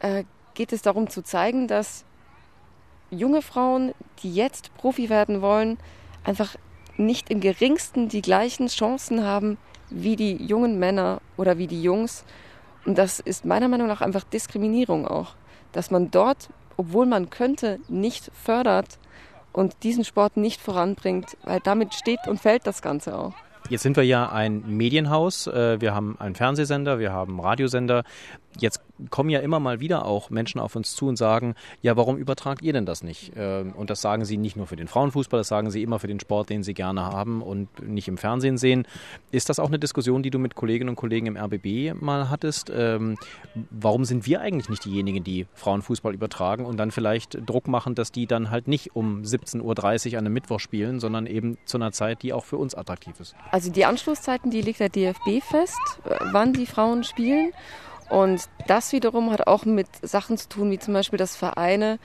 äh, 0.00 0.24
geht 0.54 0.72
es 0.72 0.82
darum 0.82 1.08
zu 1.08 1.22
zeigen, 1.22 1.66
dass 1.66 2.04
junge 3.10 3.42
Frauen, 3.42 3.94
die 4.22 4.34
jetzt 4.34 4.74
Profi 4.76 5.08
werden 5.08 5.42
wollen, 5.42 5.78
einfach 6.24 6.56
nicht 6.96 7.30
im 7.30 7.40
geringsten 7.40 8.08
die 8.08 8.22
gleichen 8.22 8.68
Chancen 8.68 9.24
haben 9.24 9.58
wie 9.90 10.16
die 10.16 10.36
jungen 10.36 10.78
Männer 10.78 11.20
oder 11.36 11.58
wie 11.58 11.66
die 11.66 11.82
Jungs 11.82 12.24
und 12.84 12.98
das 12.98 13.20
ist 13.20 13.44
meiner 13.44 13.68
Meinung 13.68 13.86
nach 13.86 14.00
einfach 14.00 14.24
Diskriminierung 14.24 15.06
auch, 15.06 15.34
dass 15.72 15.90
man 15.90 16.10
dort, 16.10 16.48
obwohl 16.76 17.06
man 17.06 17.30
könnte, 17.30 17.78
nicht 17.88 18.30
fördert 18.34 18.98
und 19.52 19.82
diesen 19.82 20.04
Sport 20.04 20.36
nicht 20.36 20.60
voranbringt, 20.60 21.36
weil 21.44 21.60
damit 21.60 21.94
steht 21.94 22.20
und 22.26 22.40
fällt 22.40 22.66
das 22.66 22.82
Ganze 22.82 23.18
auch. 23.18 23.34
Jetzt 23.68 23.82
sind 23.82 23.96
wir 23.96 24.04
ja 24.04 24.28
ein 24.28 24.64
Medienhaus. 24.76 25.46
Äh, 25.46 25.80
wir 25.80 25.94
haben 25.94 26.16
einen 26.18 26.34
Fernsehsender, 26.34 26.98
wir 26.98 27.12
haben 27.12 27.32
einen 27.32 27.40
Radiosender. 27.40 28.02
Jetzt 28.58 28.80
kommen 29.10 29.30
ja 29.30 29.40
immer 29.40 29.60
mal 29.60 29.80
wieder 29.80 30.04
auch 30.06 30.30
Menschen 30.30 30.60
auf 30.60 30.76
uns 30.76 30.94
zu 30.94 31.08
und 31.08 31.16
sagen, 31.16 31.54
ja, 31.80 31.96
warum 31.96 32.16
übertragt 32.16 32.62
ihr 32.62 32.72
denn 32.72 32.86
das 32.86 33.02
nicht? 33.02 33.32
Ähm, 33.36 33.72
und 33.72 33.90
das 33.90 34.00
sagen 34.00 34.24
sie 34.24 34.36
nicht 34.36 34.56
nur 34.56 34.66
für 34.66 34.76
den 34.76 34.88
Frauenfußball, 34.88 35.40
das 35.40 35.48
sagen 35.48 35.70
sie 35.70 35.82
immer 35.82 35.98
für 35.98 36.06
den 36.06 36.20
Sport, 36.20 36.50
den 36.50 36.62
sie 36.62 36.74
gerne 36.74 37.02
haben 37.02 37.42
und 37.42 37.68
nicht 37.86 38.08
im 38.08 38.18
Fernsehen 38.18 38.58
sehen. 38.58 38.86
Ist 39.30 39.48
das 39.48 39.58
auch 39.58 39.68
eine 39.68 39.78
Diskussion, 39.78 40.22
die 40.22 40.30
du 40.30 40.38
mit 40.38 40.54
Kolleginnen 40.54 40.90
und 40.90 40.96
Kollegen 40.96 41.26
im 41.26 41.36
RBB 41.36 42.00
mal 42.00 42.30
hattest? 42.30 42.70
Ähm, 42.74 43.16
warum 43.70 44.04
sind 44.04 44.26
wir 44.26 44.40
eigentlich 44.40 44.68
nicht 44.68 44.84
diejenigen, 44.84 45.24
die 45.24 45.46
Frauenfußball 45.54 46.14
übertragen 46.14 46.64
und 46.64 46.76
dann 46.76 46.90
vielleicht 46.90 47.38
Druck 47.48 47.68
machen, 47.68 47.94
dass 47.94 48.12
die 48.12 48.26
dann 48.26 48.50
halt 48.50 48.68
nicht 48.68 48.94
um 48.94 49.22
17.30 49.22 49.62
Uhr 50.12 50.18
an 50.18 50.26
einem 50.26 50.34
Mittwoch 50.34 50.60
spielen, 50.60 51.00
sondern 51.00 51.26
eben 51.26 51.56
zu 51.64 51.78
einer 51.78 51.92
Zeit, 51.92 52.22
die 52.22 52.32
auch 52.32 52.44
für 52.44 52.56
uns 52.56 52.74
attraktiv 52.74 53.18
ist? 53.20 53.34
Also 53.50 53.70
die 53.70 53.84
Anschlusszeiten, 53.84 54.50
die 54.50 54.60
legt 54.60 54.80
der 54.80 54.88
DFB 54.88 55.42
fest, 55.42 55.80
äh, 56.04 56.16
wann 56.32 56.52
die 56.52 56.66
Frauen 56.66 57.04
spielen. 57.04 57.52
Und 58.12 58.50
das 58.66 58.92
wiederum 58.92 59.32
hat 59.32 59.46
auch 59.46 59.64
mit 59.64 59.86
Sachen 60.02 60.36
zu 60.36 60.46
tun, 60.46 60.70
wie 60.70 60.78
zum 60.78 60.92
Beispiel, 60.92 61.16
dass 61.16 61.34
Vereine 61.34 61.98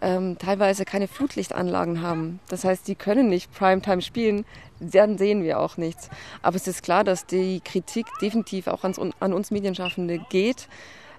ähm, 0.00 0.38
teilweise 0.38 0.84
keine 0.84 1.08
Flutlichtanlagen 1.08 2.00
haben. 2.00 2.38
Das 2.48 2.62
heißt, 2.62 2.86
die 2.86 2.94
können 2.94 3.28
nicht 3.28 3.52
Primetime 3.52 4.00
spielen, 4.00 4.44
dann 4.78 5.18
sehen 5.18 5.42
wir 5.42 5.58
auch 5.58 5.76
nichts. 5.76 6.10
Aber 6.42 6.54
es 6.54 6.68
ist 6.68 6.84
klar, 6.84 7.02
dass 7.02 7.26
die 7.26 7.58
Kritik 7.58 8.06
definitiv 8.22 8.68
auch 8.68 8.84
ans, 8.84 9.00
an 9.18 9.32
uns 9.32 9.50
Medienschaffende 9.50 10.20
geht. 10.30 10.68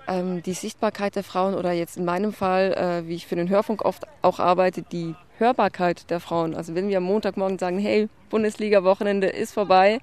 Ähm, 0.07 0.41
die 0.41 0.53
Sichtbarkeit 0.53 1.17
der 1.17 1.25
Frauen 1.25 1.53
oder 1.53 1.73
jetzt 1.73 1.97
in 1.97 2.05
meinem 2.05 2.31
Fall, 2.31 2.71
äh, 2.75 3.09
wie 3.09 3.15
ich 3.15 3.27
für 3.27 3.35
den 3.35 3.49
Hörfunk 3.49 3.83
oft 3.83 4.05
auch 4.21 4.39
arbeite, 4.39 4.83
die 4.83 5.15
Hörbarkeit 5.37 6.09
der 6.09 6.21
Frauen. 6.21 6.55
Also 6.55 6.75
wenn 6.75 6.87
wir 6.87 6.99
am 6.99 7.03
Montagmorgen 7.03 7.59
sagen, 7.59 7.77
hey, 7.77 8.07
Bundesliga-Wochenende 8.29 9.27
ist 9.27 9.53
vorbei, 9.53 9.99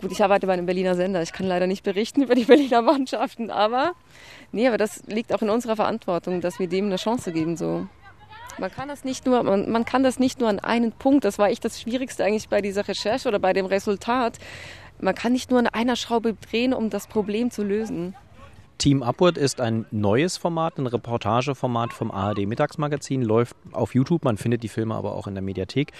Gut, 0.00 0.12
ich 0.12 0.22
arbeite 0.22 0.46
bei 0.46 0.52
einem 0.52 0.66
Berliner 0.66 0.94
Sender. 0.94 1.22
Ich 1.22 1.32
kann 1.32 1.46
leider 1.46 1.66
nicht 1.66 1.82
berichten 1.82 2.22
über 2.22 2.36
die 2.36 2.44
Berliner 2.46 2.82
Mannschaften, 2.82 3.50
aber 3.50 3.92
nee, 4.52 4.68
aber 4.68 4.78
das 4.78 5.02
liegt 5.06 5.32
auch 5.34 5.42
in 5.42 5.50
unserer 5.50 5.76
Verantwortung, 5.76 6.40
dass 6.40 6.58
wir 6.58 6.68
dem 6.68 6.86
eine 6.86 6.96
Chance 6.96 7.32
geben. 7.32 7.56
So. 7.56 7.86
Man 8.58 8.70
kann 8.70 8.88
das 8.88 9.04
nicht 9.04 9.26
nur, 9.26 9.42
man, 9.42 9.70
man 9.70 9.84
kann 9.84 10.04
das 10.04 10.18
nicht 10.18 10.40
nur 10.40 10.48
an 10.48 10.60
einen 10.60 10.92
Punkt. 10.92 11.24
Das 11.24 11.38
war 11.38 11.48
echt 11.50 11.64
das 11.64 11.80
Schwierigste 11.80 12.24
eigentlich 12.24 12.48
bei 12.48 12.60
dieser 12.60 12.86
Recherche 12.86 13.28
oder 13.28 13.40
bei 13.40 13.52
dem 13.52 13.66
Resultat. 13.66 14.38
Man 15.00 15.14
kann 15.14 15.32
nicht 15.32 15.50
nur 15.50 15.58
an 15.58 15.66
einer 15.66 15.96
Schraube 15.96 16.34
drehen, 16.34 16.72
um 16.72 16.90
das 16.90 17.06
Problem 17.08 17.50
zu 17.50 17.62
lösen. 17.64 18.14
Team 18.78 19.02
Upward 19.02 19.36
ist 19.36 19.60
ein 19.60 19.86
neues 19.90 20.36
Format, 20.36 20.78
ein 20.78 20.86
Reportageformat 20.86 21.92
vom 21.92 22.12
ARD 22.12 22.46
Mittagsmagazin, 22.46 23.22
läuft 23.22 23.56
auf 23.72 23.94
YouTube, 23.94 24.24
man 24.24 24.36
findet 24.36 24.62
die 24.62 24.68
Filme 24.68 24.94
aber 24.94 25.14
auch 25.14 25.26
in 25.26 25.34
der 25.34 25.42
Mediathek. 25.42 25.92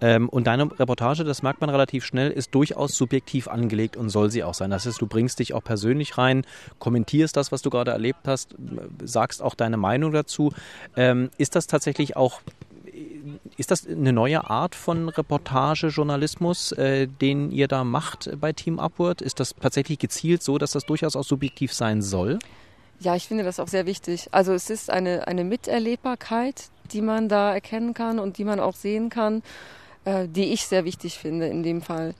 Ähm, 0.00 0.28
und 0.28 0.48
deine 0.48 0.68
Reportage, 0.78 1.22
das 1.22 1.42
merkt 1.42 1.60
man 1.60 1.70
relativ 1.70 2.04
schnell, 2.04 2.32
ist 2.32 2.52
durchaus 2.54 2.96
subjektiv 2.96 3.46
angelegt 3.46 3.96
und 3.96 4.08
soll 4.08 4.32
sie 4.32 4.42
auch 4.42 4.54
sein. 4.54 4.70
Das 4.70 4.84
heißt, 4.84 5.00
du 5.00 5.06
bringst 5.06 5.38
dich 5.38 5.54
auch 5.54 5.62
persönlich 5.62 6.18
rein, 6.18 6.44
kommentierst 6.80 7.36
das, 7.36 7.52
was 7.52 7.62
du 7.62 7.70
gerade 7.70 7.92
erlebt 7.92 8.26
hast, 8.26 8.56
sagst 9.02 9.40
auch 9.40 9.54
deine 9.54 9.76
Meinung 9.76 10.10
dazu. 10.10 10.52
Ähm, 10.96 11.30
ist 11.38 11.54
das 11.54 11.68
tatsächlich 11.68 12.16
auch 12.16 12.40
ist 13.56 13.70
das 13.70 13.86
eine 13.86 14.12
neue 14.12 14.48
Art 14.48 14.74
von 14.74 15.08
Reportagejournalismus, 15.08 16.72
äh, 16.72 17.06
den 17.06 17.50
ihr 17.50 17.68
da 17.68 17.84
macht 17.84 18.30
bei 18.40 18.52
Team 18.52 18.78
Upward? 18.78 19.22
Ist 19.22 19.40
das 19.40 19.54
tatsächlich 19.60 19.98
gezielt 19.98 20.42
so, 20.42 20.58
dass 20.58 20.72
das 20.72 20.84
durchaus 20.84 21.16
auch 21.16 21.24
subjektiv 21.24 21.72
sein 21.72 22.02
soll? 22.02 22.38
Ja, 23.00 23.16
ich 23.16 23.28
finde 23.28 23.44
das 23.44 23.60
auch 23.60 23.68
sehr 23.68 23.86
wichtig. 23.86 24.28
Also 24.32 24.52
es 24.52 24.70
ist 24.70 24.90
eine, 24.90 25.26
eine 25.26 25.44
Miterlebbarkeit, 25.44 26.68
die 26.92 27.02
man 27.02 27.28
da 27.28 27.52
erkennen 27.52 27.94
kann 27.94 28.18
und 28.18 28.38
die 28.38 28.44
man 28.44 28.60
auch 28.60 28.74
sehen 28.74 29.10
kann, 29.10 29.42
äh, 30.04 30.28
die 30.28 30.52
ich 30.52 30.66
sehr 30.66 30.84
wichtig 30.84 31.18
finde 31.18 31.46
in 31.46 31.62
dem 31.62 31.82
Fall. 31.82 32.14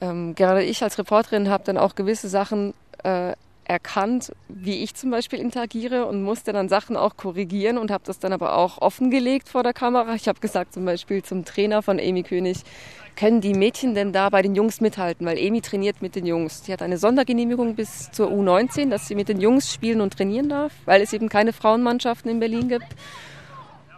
Ähm, 0.00 0.34
gerade 0.34 0.62
ich 0.62 0.82
als 0.82 0.98
Reporterin 0.98 1.48
habe 1.48 1.64
dann 1.64 1.78
auch 1.78 1.94
gewisse 1.94 2.28
Sachen 2.28 2.74
äh, 3.02 3.32
erkannt, 3.68 4.32
wie 4.48 4.82
ich 4.82 4.94
zum 4.94 5.10
Beispiel 5.10 5.38
interagiere 5.38 6.06
und 6.06 6.22
musste 6.22 6.52
dann 6.52 6.68
Sachen 6.68 6.96
auch 6.96 7.16
korrigieren 7.16 7.78
und 7.78 7.90
habe 7.90 8.02
das 8.04 8.18
dann 8.18 8.32
aber 8.32 8.56
auch 8.56 8.78
offengelegt 8.78 9.48
vor 9.48 9.62
der 9.62 9.74
Kamera. 9.74 10.14
Ich 10.14 10.26
habe 10.26 10.40
gesagt 10.40 10.72
zum 10.72 10.84
Beispiel 10.84 11.22
zum 11.22 11.44
Trainer 11.44 11.82
von 11.82 12.00
Amy 12.00 12.22
König, 12.22 12.64
können 13.14 13.40
die 13.40 13.54
Mädchen 13.54 13.94
denn 13.94 14.12
da 14.12 14.30
bei 14.30 14.42
den 14.42 14.54
Jungs 14.54 14.80
mithalten? 14.80 15.26
Weil 15.26 15.38
Amy 15.38 15.60
trainiert 15.60 16.00
mit 16.00 16.14
den 16.14 16.24
Jungs. 16.24 16.62
Die 16.62 16.72
hat 16.72 16.82
eine 16.82 16.98
Sondergenehmigung 16.98 17.74
bis 17.74 18.10
zur 18.12 18.30
U19, 18.30 18.90
dass 18.90 19.08
sie 19.08 19.16
mit 19.16 19.28
den 19.28 19.40
Jungs 19.40 19.72
spielen 19.72 20.00
und 20.00 20.16
trainieren 20.16 20.48
darf, 20.48 20.72
weil 20.84 21.02
es 21.02 21.12
eben 21.12 21.28
keine 21.28 21.52
Frauenmannschaften 21.52 22.30
in 22.30 22.38
Berlin 22.38 22.68
gibt. 22.68 22.86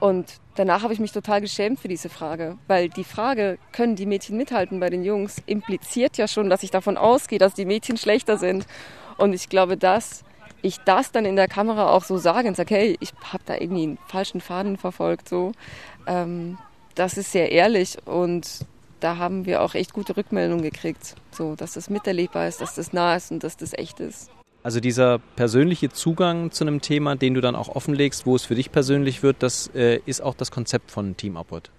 Und 0.00 0.40
danach 0.54 0.82
habe 0.82 0.94
ich 0.94 1.00
mich 1.00 1.12
total 1.12 1.42
geschämt 1.42 1.78
für 1.78 1.88
diese 1.88 2.08
Frage, 2.08 2.56
weil 2.66 2.88
die 2.88 3.04
Frage, 3.04 3.58
können 3.72 3.94
die 3.94 4.06
Mädchen 4.06 4.38
mithalten 4.38 4.80
bei 4.80 4.88
den 4.88 5.04
Jungs, 5.04 5.42
impliziert 5.44 6.16
ja 6.16 6.26
schon, 6.26 6.48
dass 6.48 6.62
ich 6.62 6.70
davon 6.70 6.96
ausgehe, 6.96 7.38
dass 7.38 7.52
die 7.52 7.66
Mädchen 7.66 7.98
schlechter 7.98 8.38
sind. 8.38 8.66
Und 9.20 9.34
ich 9.34 9.50
glaube, 9.50 9.76
dass 9.76 10.24
ich 10.62 10.78
das 10.78 11.12
dann 11.12 11.26
in 11.26 11.36
der 11.36 11.46
Kamera 11.46 11.90
auch 11.90 12.04
so 12.04 12.16
sage 12.16 12.48
und 12.48 12.56
sage, 12.56 12.74
hey, 12.74 12.96
ich 13.00 13.12
habe 13.32 13.42
da 13.44 13.54
irgendwie 13.54 13.82
einen 13.82 13.98
falschen 14.06 14.40
Faden 14.40 14.78
verfolgt, 14.78 15.28
so, 15.28 15.52
ähm, 16.06 16.56
das 16.94 17.16
ist 17.18 17.32
sehr 17.32 17.52
ehrlich 17.52 17.98
und 18.06 18.66
da 19.00 19.18
haben 19.18 19.46
wir 19.46 19.62
auch 19.62 19.74
echt 19.74 19.92
gute 19.92 20.16
Rückmeldungen 20.16 20.62
gekriegt, 20.62 21.16
so, 21.30 21.54
dass 21.54 21.74
das 21.74 21.90
miterlebbar 21.90 22.48
ist, 22.48 22.60
dass 22.60 22.74
das 22.74 22.92
nah 22.92 23.14
ist 23.14 23.30
und 23.30 23.44
dass 23.44 23.56
das 23.56 23.72
echt 23.74 24.00
ist. 24.00 24.30
Also 24.62 24.80
dieser 24.80 25.18
persönliche 25.36 25.90
Zugang 25.90 26.50
zu 26.50 26.64
einem 26.64 26.80
Thema, 26.80 27.16
den 27.16 27.34
du 27.34 27.40
dann 27.40 27.56
auch 27.56 27.68
offenlegst, 27.68 28.26
wo 28.26 28.36
es 28.36 28.44
für 28.44 28.54
dich 28.54 28.72
persönlich 28.72 29.22
wird, 29.22 29.42
das 29.42 29.70
äh, 29.74 30.00
ist 30.04 30.22
auch 30.22 30.34
das 30.34 30.50
Konzept 30.50 30.90
von 30.90 31.16
Team 31.16 31.36
Upward. 31.36 31.70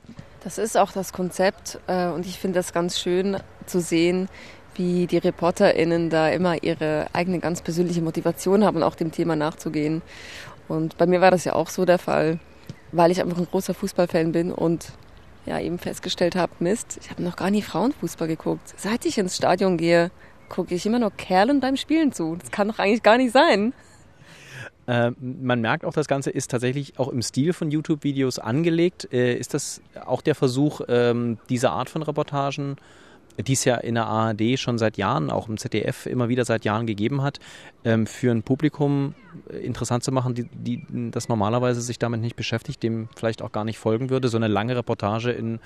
Das 0.43 0.57
ist 0.57 0.77
auch 0.77 0.91
das 0.91 1.13
Konzept 1.13 1.79
äh, 1.85 2.07
und 2.07 2.25
ich 2.25 2.39
finde 2.39 2.57
das 2.59 2.73
ganz 2.73 2.99
schön 2.99 3.37
zu 3.67 3.79
sehen, 3.79 4.27
wie 4.75 5.07
die 5.07 5.17
ReporterInnen 5.17 6.09
da 6.09 6.29
immer 6.29 6.63
ihre 6.63 7.07
eigene 7.13 7.39
ganz 7.39 7.61
persönliche 7.61 8.01
Motivation 8.01 8.63
haben, 8.63 8.83
auch 8.83 8.95
dem 8.95 9.11
Thema 9.11 9.35
nachzugehen. 9.35 10.01
Und 10.67 10.97
bei 10.97 11.05
mir 11.05 11.21
war 11.21 11.31
das 11.31 11.43
ja 11.43 11.53
auch 11.53 11.69
so 11.69 11.85
der 11.85 11.99
Fall, 11.99 12.39
weil 12.91 13.11
ich 13.11 13.21
einfach 13.21 13.37
ein 13.37 13.47
großer 13.49 13.73
Fußballfan 13.73 14.31
bin 14.31 14.51
und 14.51 14.93
ja 15.45 15.59
eben 15.59 15.79
festgestellt 15.79 16.35
habe, 16.35 16.53
Mist, 16.59 16.99
ich 17.01 17.09
habe 17.09 17.23
noch 17.23 17.35
gar 17.35 17.49
nie 17.49 17.61
Frauenfußball 17.61 18.27
geguckt. 18.27 18.73
Seit 18.77 19.05
ich 19.05 19.17
ins 19.17 19.35
Stadion 19.35 19.77
gehe, 19.77 20.11
gucke 20.49 20.75
ich 20.75 20.85
immer 20.85 20.99
nur 20.99 21.11
Kerlen 21.11 21.59
beim 21.59 21.77
Spielen 21.77 22.11
zu. 22.11 22.35
Das 22.35 22.51
kann 22.51 22.67
doch 22.67 22.79
eigentlich 22.79 23.03
gar 23.03 23.17
nicht 23.17 23.31
sein. 23.31 23.73
Äh, 24.87 25.11
man 25.19 25.61
merkt 25.61 25.85
auch, 25.85 25.93
das 25.93 26.07
Ganze 26.07 26.29
ist 26.31 26.51
tatsächlich 26.51 26.99
auch 26.99 27.07
im 27.07 27.21
Stil 27.21 27.53
von 27.53 27.71
YouTube-Videos 27.71 28.39
angelegt. 28.39 29.07
Äh, 29.11 29.35
ist 29.35 29.53
das 29.53 29.81
auch 30.05 30.21
der 30.21 30.35
Versuch, 30.35 30.81
ähm, 30.87 31.37
diese 31.49 31.71
Art 31.71 31.89
von 31.89 32.03
Reportagen 32.03 32.77
die 33.37 33.53
es 33.53 33.65
ja 33.65 33.75
in 33.75 33.95
der 33.95 34.05
ARD 34.05 34.59
schon 34.59 34.77
seit 34.77 34.97
Jahren, 34.97 35.29
auch 35.29 35.47
im 35.47 35.57
ZDF 35.57 36.05
immer 36.05 36.29
wieder 36.29 36.45
seit 36.45 36.65
Jahren 36.65 36.85
gegeben 36.85 37.21
hat, 37.21 37.39
ähm, 37.83 38.07
für 38.07 38.31
ein 38.31 38.43
Publikum 38.43 39.15
äh, 39.49 39.57
interessant 39.57 40.03
zu 40.03 40.11
machen, 40.11 40.35
die, 40.35 40.47
die 40.51 40.83
das 41.11 41.29
normalerweise 41.29 41.81
sich 41.81 41.99
damit 41.99 42.21
nicht 42.21 42.35
beschäftigt, 42.35 42.83
dem 42.83 43.09
vielleicht 43.15 43.41
auch 43.41 43.51
gar 43.51 43.65
nicht 43.65 43.77
folgen 43.77 44.09
würde, 44.09 44.27
so 44.27 44.37
eine 44.37 44.47
lange 44.47 44.75
Reportage 44.75 45.31
in 45.31 45.59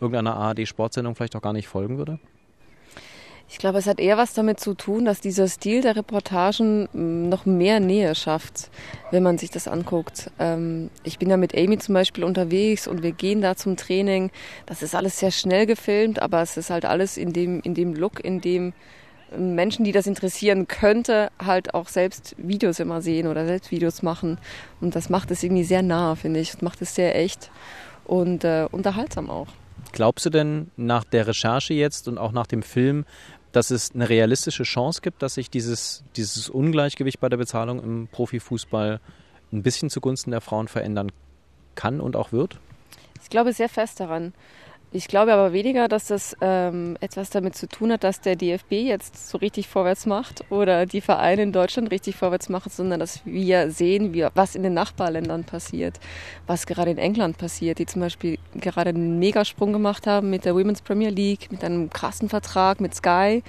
irgendeiner 0.00 0.36
ARD-Sportsendung 0.36 1.14
vielleicht 1.14 1.36
auch 1.36 1.42
gar 1.42 1.52
nicht 1.52 1.68
folgen 1.68 1.98
würde? 1.98 2.18
Ich 3.52 3.58
glaube, 3.58 3.78
es 3.78 3.88
hat 3.88 3.98
eher 3.98 4.16
was 4.16 4.32
damit 4.32 4.60
zu 4.60 4.74
tun, 4.74 5.04
dass 5.04 5.20
dieser 5.20 5.48
Stil 5.48 5.82
der 5.82 5.96
Reportagen 5.96 6.88
mm, 6.92 7.28
noch 7.28 7.46
mehr 7.46 7.80
Nähe 7.80 8.14
schafft, 8.14 8.70
wenn 9.10 9.24
man 9.24 9.38
sich 9.38 9.50
das 9.50 9.66
anguckt. 9.66 10.30
Ähm, 10.38 10.88
ich 11.02 11.18
bin 11.18 11.28
ja 11.30 11.36
mit 11.36 11.56
Amy 11.58 11.76
zum 11.78 11.94
Beispiel 11.94 12.22
unterwegs 12.22 12.86
und 12.86 13.02
wir 13.02 13.10
gehen 13.10 13.40
da 13.40 13.56
zum 13.56 13.76
Training. 13.76 14.30
Das 14.66 14.82
ist 14.82 14.94
alles 14.94 15.18
sehr 15.18 15.32
schnell 15.32 15.66
gefilmt, 15.66 16.22
aber 16.22 16.40
es 16.42 16.56
ist 16.56 16.70
halt 16.70 16.84
alles 16.84 17.16
in 17.16 17.32
dem, 17.32 17.60
in 17.62 17.74
dem 17.74 17.92
Look, 17.94 18.24
in 18.24 18.40
dem 18.40 18.72
Menschen, 19.36 19.84
die 19.84 19.92
das 19.92 20.06
interessieren 20.06 20.68
könnte, 20.68 21.30
halt 21.44 21.74
auch 21.74 21.88
selbst 21.88 22.36
Videos 22.38 22.78
immer 22.78 23.02
sehen 23.02 23.26
oder 23.26 23.46
selbst 23.46 23.72
Videos 23.72 24.02
machen. 24.02 24.38
Und 24.80 24.94
das 24.94 25.08
macht 25.08 25.32
es 25.32 25.42
irgendwie 25.42 25.64
sehr 25.64 25.82
nah, 25.82 26.14
finde 26.14 26.38
ich. 26.38 26.52
Das 26.52 26.62
macht 26.62 26.80
es 26.82 26.94
sehr 26.94 27.16
echt 27.16 27.50
und 28.04 28.44
äh, 28.44 28.68
unterhaltsam 28.70 29.28
auch. 29.28 29.48
Glaubst 29.92 30.24
du 30.24 30.30
denn 30.30 30.70
nach 30.76 31.04
der 31.04 31.26
Recherche 31.26 31.74
jetzt 31.74 32.06
und 32.06 32.18
auch 32.18 32.32
nach 32.32 32.46
dem 32.46 32.62
Film, 32.62 33.04
dass 33.52 33.70
es 33.70 33.94
eine 33.94 34.08
realistische 34.08 34.62
Chance 34.62 35.00
gibt, 35.02 35.22
dass 35.22 35.34
sich 35.34 35.50
dieses, 35.50 36.04
dieses 36.16 36.48
Ungleichgewicht 36.48 37.20
bei 37.20 37.28
der 37.28 37.36
Bezahlung 37.36 37.82
im 37.82 38.08
Profifußball 38.08 39.00
ein 39.52 39.62
bisschen 39.62 39.90
zugunsten 39.90 40.30
der 40.30 40.40
Frauen 40.40 40.68
verändern 40.68 41.10
kann 41.74 42.00
und 42.00 42.16
auch 42.16 42.32
wird? 42.32 42.60
Ich 43.22 43.30
glaube 43.30 43.52
sehr 43.52 43.68
fest 43.68 44.00
daran. 44.00 44.32
Ich 44.92 45.06
glaube 45.06 45.32
aber 45.32 45.52
weniger, 45.52 45.86
dass 45.86 46.06
das 46.06 46.36
ähm, 46.40 46.96
etwas 47.00 47.30
damit 47.30 47.54
zu 47.54 47.68
tun 47.68 47.92
hat, 47.92 48.02
dass 48.02 48.20
der 48.20 48.34
DFB 48.34 48.72
jetzt 48.72 49.30
so 49.30 49.38
richtig 49.38 49.68
vorwärts 49.68 50.04
macht 50.04 50.44
oder 50.50 50.84
die 50.84 51.00
Vereine 51.00 51.42
in 51.42 51.52
Deutschland 51.52 51.92
richtig 51.92 52.16
vorwärts 52.16 52.48
machen, 52.48 52.70
sondern 52.70 52.98
dass 52.98 53.24
wir 53.24 53.70
sehen, 53.70 54.12
wie, 54.14 54.26
was 54.34 54.56
in 54.56 54.64
den 54.64 54.74
Nachbarländern 54.74 55.44
passiert, 55.44 56.00
was 56.48 56.66
gerade 56.66 56.90
in 56.90 56.98
England 56.98 57.38
passiert, 57.38 57.78
die 57.78 57.86
zum 57.86 58.00
Beispiel 58.00 58.38
gerade 58.56 58.90
einen 58.90 59.20
Megasprung 59.20 59.72
gemacht 59.72 60.08
haben 60.08 60.28
mit 60.28 60.44
der 60.44 60.56
Women's 60.56 60.82
Premier 60.82 61.10
League, 61.10 61.52
mit 61.52 61.62
einem 61.62 61.88
krassen 61.90 62.28
Vertrag 62.28 62.80
mit 62.80 62.92
Sky. 62.92 63.44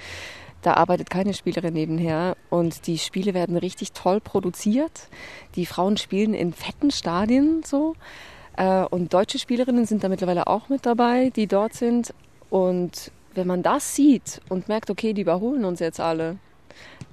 Da 0.62 0.74
arbeitet 0.74 1.10
keine 1.10 1.34
Spielerin 1.34 1.74
nebenher 1.74 2.36
und 2.50 2.86
die 2.86 2.98
Spiele 2.98 3.34
werden 3.34 3.56
richtig 3.56 3.90
toll 3.90 4.20
produziert. 4.20 5.08
Die 5.56 5.66
Frauen 5.66 5.96
spielen 5.96 6.34
in 6.34 6.52
fetten 6.52 6.92
Stadien 6.92 7.64
so. 7.64 7.96
Äh, 8.56 8.84
und 8.84 9.12
deutsche 9.12 9.38
Spielerinnen 9.38 9.86
sind 9.86 10.04
da 10.04 10.08
mittlerweile 10.08 10.46
auch 10.46 10.68
mit 10.68 10.86
dabei, 10.86 11.30
die 11.30 11.46
dort 11.46 11.74
sind. 11.74 12.14
Und 12.50 13.10
wenn 13.34 13.46
man 13.46 13.62
das 13.62 13.94
sieht 13.94 14.40
und 14.48 14.68
merkt, 14.68 14.90
okay, 14.90 15.12
die 15.12 15.22
überholen 15.22 15.64
uns 15.64 15.80
jetzt 15.80 16.00
alle, 16.00 16.36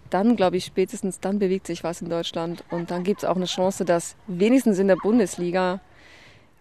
dann, 0.09 0.35
glaube 0.35 0.57
ich, 0.57 0.65
spätestens 0.65 1.19
dann 1.19 1.39
bewegt 1.39 1.67
sich 1.67 1.83
was 1.83 2.01
in 2.01 2.09
Deutschland. 2.09 2.63
Und 2.71 2.91
dann 2.91 3.03
gibt 3.03 3.23
es 3.23 3.29
auch 3.29 3.35
eine 3.35 3.45
Chance, 3.45 3.85
dass 3.85 4.15
wenigstens 4.27 4.79
in 4.79 4.87
der 4.87 4.95
Bundesliga 4.95 5.79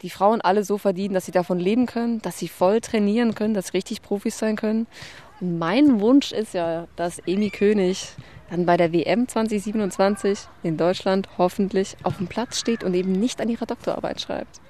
die 0.02 0.10
Frauen 0.10 0.40
alle 0.40 0.62
so 0.64 0.78
verdienen, 0.78 1.14
dass 1.14 1.26
sie 1.26 1.32
davon 1.32 1.58
leben 1.58 1.86
können, 1.86 2.22
dass 2.22 2.38
sie 2.38 2.48
voll 2.48 2.80
trainieren 2.80 3.34
können, 3.34 3.54
dass 3.54 3.68
sie 3.68 3.76
richtig 3.76 4.02
Profis 4.02 4.38
sein 4.38 4.54
können. 4.54 4.86
Und 5.40 5.58
mein 5.58 6.00
Wunsch 6.00 6.32
ist 6.32 6.54
ja, 6.54 6.86
dass 6.96 7.18
Emi 7.26 7.50
König 7.50 8.14
dann 8.50 8.64
bei 8.64 8.76
der 8.76 8.92
WM 8.92 9.28
2027 9.28 10.40
in 10.62 10.76
Deutschland 10.76 11.28
hoffentlich 11.36 11.96
auf 12.02 12.16
dem 12.18 12.28
Platz 12.28 12.58
steht 12.58 12.84
und 12.84 12.94
eben 12.94 13.12
nicht 13.12 13.40
an 13.40 13.48
ihrer 13.48 13.66
Doktorarbeit 13.66 14.20
schreibt. 14.20 14.60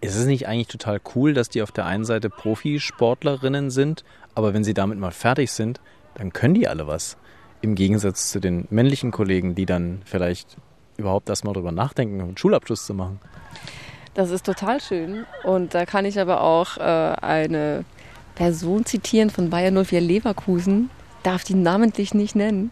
Ist 0.00 0.16
es 0.16 0.26
nicht 0.26 0.46
eigentlich 0.46 0.68
total 0.68 1.00
cool, 1.14 1.34
dass 1.34 1.48
die 1.48 1.62
auf 1.62 1.72
der 1.72 1.86
einen 1.86 2.04
Seite 2.04 2.30
Profisportlerinnen 2.30 3.70
sind, 3.70 4.04
aber 4.34 4.54
wenn 4.54 4.62
sie 4.62 4.74
damit 4.74 4.98
mal 4.98 5.10
fertig 5.10 5.50
sind, 5.50 5.80
dann 6.14 6.32
können 6.32 6.54
die 6.54 6.68
alle 6.68 6.86
was. 6.86 7.16
Im 7.60 7.74
Gegensatz 7.74 8.30
zu 8.30 8.38
den 8.38 8.68
männlichen 8.70 9.10
Kollegen, 9.10 9.56
die 9.56 9.66
dann 9.66 10.02
vielleicht 10.04 10.56
überhaupt 10.96 11.28
erst 11.28 11.44
mal 11.44 11.52
drüber 11.52 11.72
nachdenken, 11.72 12.20
einen 12.20 12.36
Schulabschluss 12.36 12.86
zu 12.86 12.94
machen. 12.94 13.18
Das 14.14 14.30
ist 14.30 14.46
total 14.46 14.80
schön. 14.80 15.26
Und 15.44 15.74
da 15.74 15.86
kann 15.86 16.04
ich 16.04 16.20
aber 16.20 16.42
auch 16.42 16.76
äh, 16.76 16.80
eine 16.80 17.84
Person 18.34 18.84
zitieren 18.84 19.30
von 19.30 19.50
Bayern 19.50 19.84
04 19.84 20.00
Leverkusen, 20.00 20.90
darf 21.22 21.44
die 21.44 21.54
namentlich 21.54 22.14
nicht 22.14 22.36
nennen. 22.36 22.70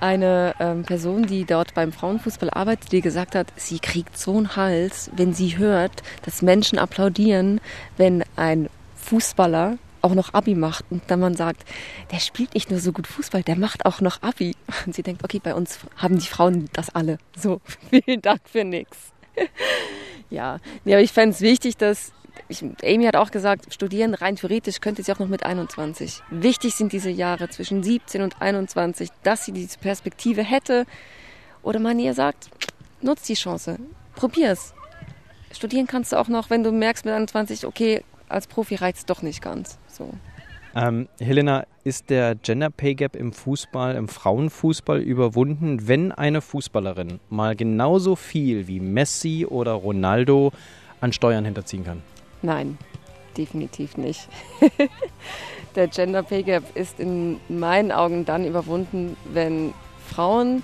Eine 0.00 0.54
ähm, 0.60 0.84
Person, 0.84 1.26
die 1.26 1.44
dort 1.44 1.74
beim 1.74 1.92
Frauenfußball 1.92 2.50
arbeitet, 2.50 2.92
die 2.92 3.00
gesagt 3.00 3.34
hat, 3.34 3.48
sie 3.56 3.78
kriegt 3.78 4.16
so 4.16 4.36
einen 4.36 4.56
Hals, 4.56 5.10
wenn 5.16 5.34
sie 5.34 5.58
hört, 5.58 6.02
dass 6.24 6.42
Menschen 6.42 6.78
applaudieren, 6.78 7.60
wenn 7.96 8.24
ein 8.36 8.68
Fußballer 8.96 9.78
auch 10.02 10.14
noch 10.14 10.34
Abi 10.34 10.54
macht 10.54 10.84
und 10.90 11.02
dann 11.08 11.20
man 11.20 11.34
sagt, 11.34 11.64
der 12.12 12.20
spielt 12.20 12.54
nicht 12.54 12.70
nur 12.70 12.80
so 12.80 12.92
gut 12.92 13.06
Fußball, 13.06 13.42
der 13.42 13.56
macht 13.56 13.86
auch 13.86 14.00
noch 14.00 14.22
Abi. 14.22 14.54
Und 14.86 14.94
sie 14.94 15.02
denkt, 15.02 15.24
okay, 15.24 15.40
bei 15.42 15.54
uns 15.54 15.80
haben 15.96 16.18
die 16.18 16.26
Frauen 16.26 16.68
das 16.72 16.90
alle. 16.90 17.18
So, 17.36 17.60
vielen 17.90 18.22
Dank 18.22 18.40
für 18.44 18.64
nix. 18.64 18.96
ja, 20.30 20.58
nee, 20.84 20.94
aber 20.94 21.02
ich 21.02 21.12
fände 21.12 21.34
es 21.34 21.40
wichtig, 21.40 21.76
dass 21.76 22.12
ich, 22.48 22.64
Amy 22.84 23.04
hat 23.04 23.16
auch 23.16 23.30
gesagt, 23.30 23.72
studieren 23.72 24.14
rein 24.14 24.36
theoretisch 24.36 24.80
könnte 24.80 25.02
sie 25.02 25.12
auch 25.12 25.18
noch 25.18 25.28
mit 25.28 25.44
21. 25.44 26.22
Wichtig 26.30 26.74
sind 26.74 26.92
diese 26.92 27.10
Jahre 27.10 27.48
zwischen 27.48 27.82
17 27.82 28.22
und 28.22 28.40
21, 28.40 29.10
dass 29.22 29.44
sie 29.44 29.52
diese 29.52 29.78
Perspektive 29.78 30.42
hätte. 30.42 30.84
Oder 31.62 31.80
man 31.80 31.98
ihr 31.98 32.14
sagt, 32.14 32.50
nutz 33.00 33.22
die 33.22 33.34
Chance, 33.34 33.78
probier's. 34.14 34.74
Studieren 35.52 35.86
kannst 35.86 36.12
du 36.12 36.16
auch 36.16 36.28
noch, 36.28 36.50
wenn 36.50 36.62
du 36.62 36.72
merkst 36.72 37.04
mit 37.04 37.14
21, 37.14 37.66
okay, 37.66 38.04
als 38.28 38.46
Profi 38.46 38.76
reizt 38.76 39.10
doch 39.10 39.22
nicht 39.22 39.42
ganz. 39.42 39.78
So. 39.88 40.12
Ähm, 40.74 41.08
Helena, 41.18 41.64
ist 41.84 42.10
der 42.10 42.34
Gender 42.34 42.70
Pay 42.70 42.94
Gap 42.94 43.16
im 43.16 43.32
Fußball, 43.32 43.96
im 43.96 44.08
Frauenfußball 44.08 45.00
überwunden, 45.00 45.88
wenn 45.88 46.12
eine 46.12 46.42
Fußballerin 46.42 47.18
mal 47.30 47.56
genauso 47.56 48.14
viel 48.14 48.68
wie 48.68 48.78
Messi 48.78 49.46
oder 49.48 49.72
Ronaldo 49.72 50.52
an 51.00 51.12
Steuern 51.12 51.46
hinterziehen 51.46 51.84
kann? 51.84 52.02
Nein, 52.42 52.78
definitiv 53.36 53.96
nicht. 53.96 54.28
der 55.74 55.88
Gender 55.88 56.22
Pay 56.22 56.42
Gap 56.42 56.76
ist 56.76 57.00
in 57.00 57.40
meinen 57.48 57.92
Augen 57.92 58.24
dann 58.24 58.46
überwunden, 58.46 59.16
wenn 59.32 59.74
Frauen, 60.08 60.62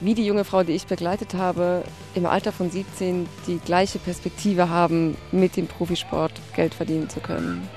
wie 0.00 0.14
die 0.14 0.26
junge 0.26 0.44
Frau, 0.44 0.62
die 0.62 0.72
ich 0.72 0.86
begleitet 0.86 1.34
habe, 1.34 1.82
im 2.14 2.26
Alter 2.26 2.52
von 2.52 2.70
17 2.70 3.28
die 3.46 3.58
gleiche 3.58 3.98
Perspektive 3.98 4.68
haben, 4.68 5.16
mit 5.32 5.56
dem 5.56 5.66
Profisport 5.66 6.32
Geld 6.54 6.74
verdienen 6.74 7.08
zu 7.08 7.20
können. 7.20 7.68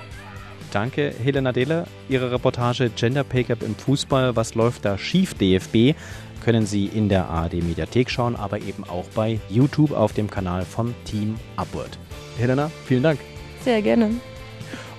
Danke, 0.72 1.14
Helena 1.22 1.52
Dehler. 1.52 1.86
Ihre 2.08 2.32
Reportage 2.32 2.90
Gender 2.96 3.24
Pay 3.24 3.44
Gap 3.44 3.62
im 3.64 3.76
Fußball, 3.76 4.36
was 4.36 4.56
läuft 4.56 4.86
da 4.86 4.98
schief, 4.98 5.34
DFB, 5.34 5.98
können 6.42 6.66
Sie 6.66 6.86
in 6.86 7.10
der 7.10 7.30
ARD 7.30 7.56
Mediathek 7.56 8.10
schauen, 8.10 8.36
aber 8.36 8.60
eben 8.60 8.84
auch 8.86 9.06
bei 9.14 9.40
YouTube 9.50 9.92
auf 9.92 10.14
dem 10.14 10.30
Kanal 10.30 10.66
vom 10.66 10.96
Team 11.06 11.36
Upward. 11.58 11.98
Helena, 12.38 12.72
vielen 12.86 13.04
Dank. 13.04 13.20
Sehr 13.64 13.82
gerne. 13.82 14.12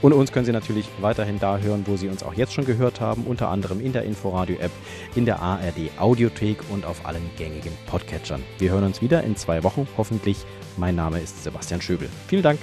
Und 0.02 0.12
uns 0.12 0.32
können 0.32 0.44
Sie 0.44 0.52
natürlich 0.52 0.88
weiterhin 1.00 1.38
da 1.38 1.58
hören, 1.58 1.84
wo 1.86 1.96
Sie 1.96 2.08
uns 2.08 2.24
auch 2.24 2.34
jetzt 2.34 2.52
schon 2.52 2.64
gehört 2.64 3.00
haben, 3.00 3.22
unter 3.22 3.48
anderem 3.48 3.80
in 3.80 3.92
der 3.92 4.02
Inforadio-App, 4.02 4.72
in 5.14 5.24
der 5.24 5.40
ARD 5.40 5.90
Audiothek 5.96 6.58
und 6.70 6.84
auf 6.84 7.06
allen 7.06 7.30
gängigen 7.38 7.72
Podcatchern. 7.86 8.42
Wir 8.58 8.72
hören 8.72 8.84
uns 8.84 9.00
wieder 9.00 9.22
in 9.22 9.36
zwei 9.36 9.62
Wochen, 9.62 9.86
hoffentlich. 9.96 10.38
Mein 10.76 10.96
Name 10.96 11.20
ist 11.20 11.44
Sebastian 11.44 11.80
Schöbel. 11.80 12.08
Vielen 12.26 12.42
Dank. 12.42 12.58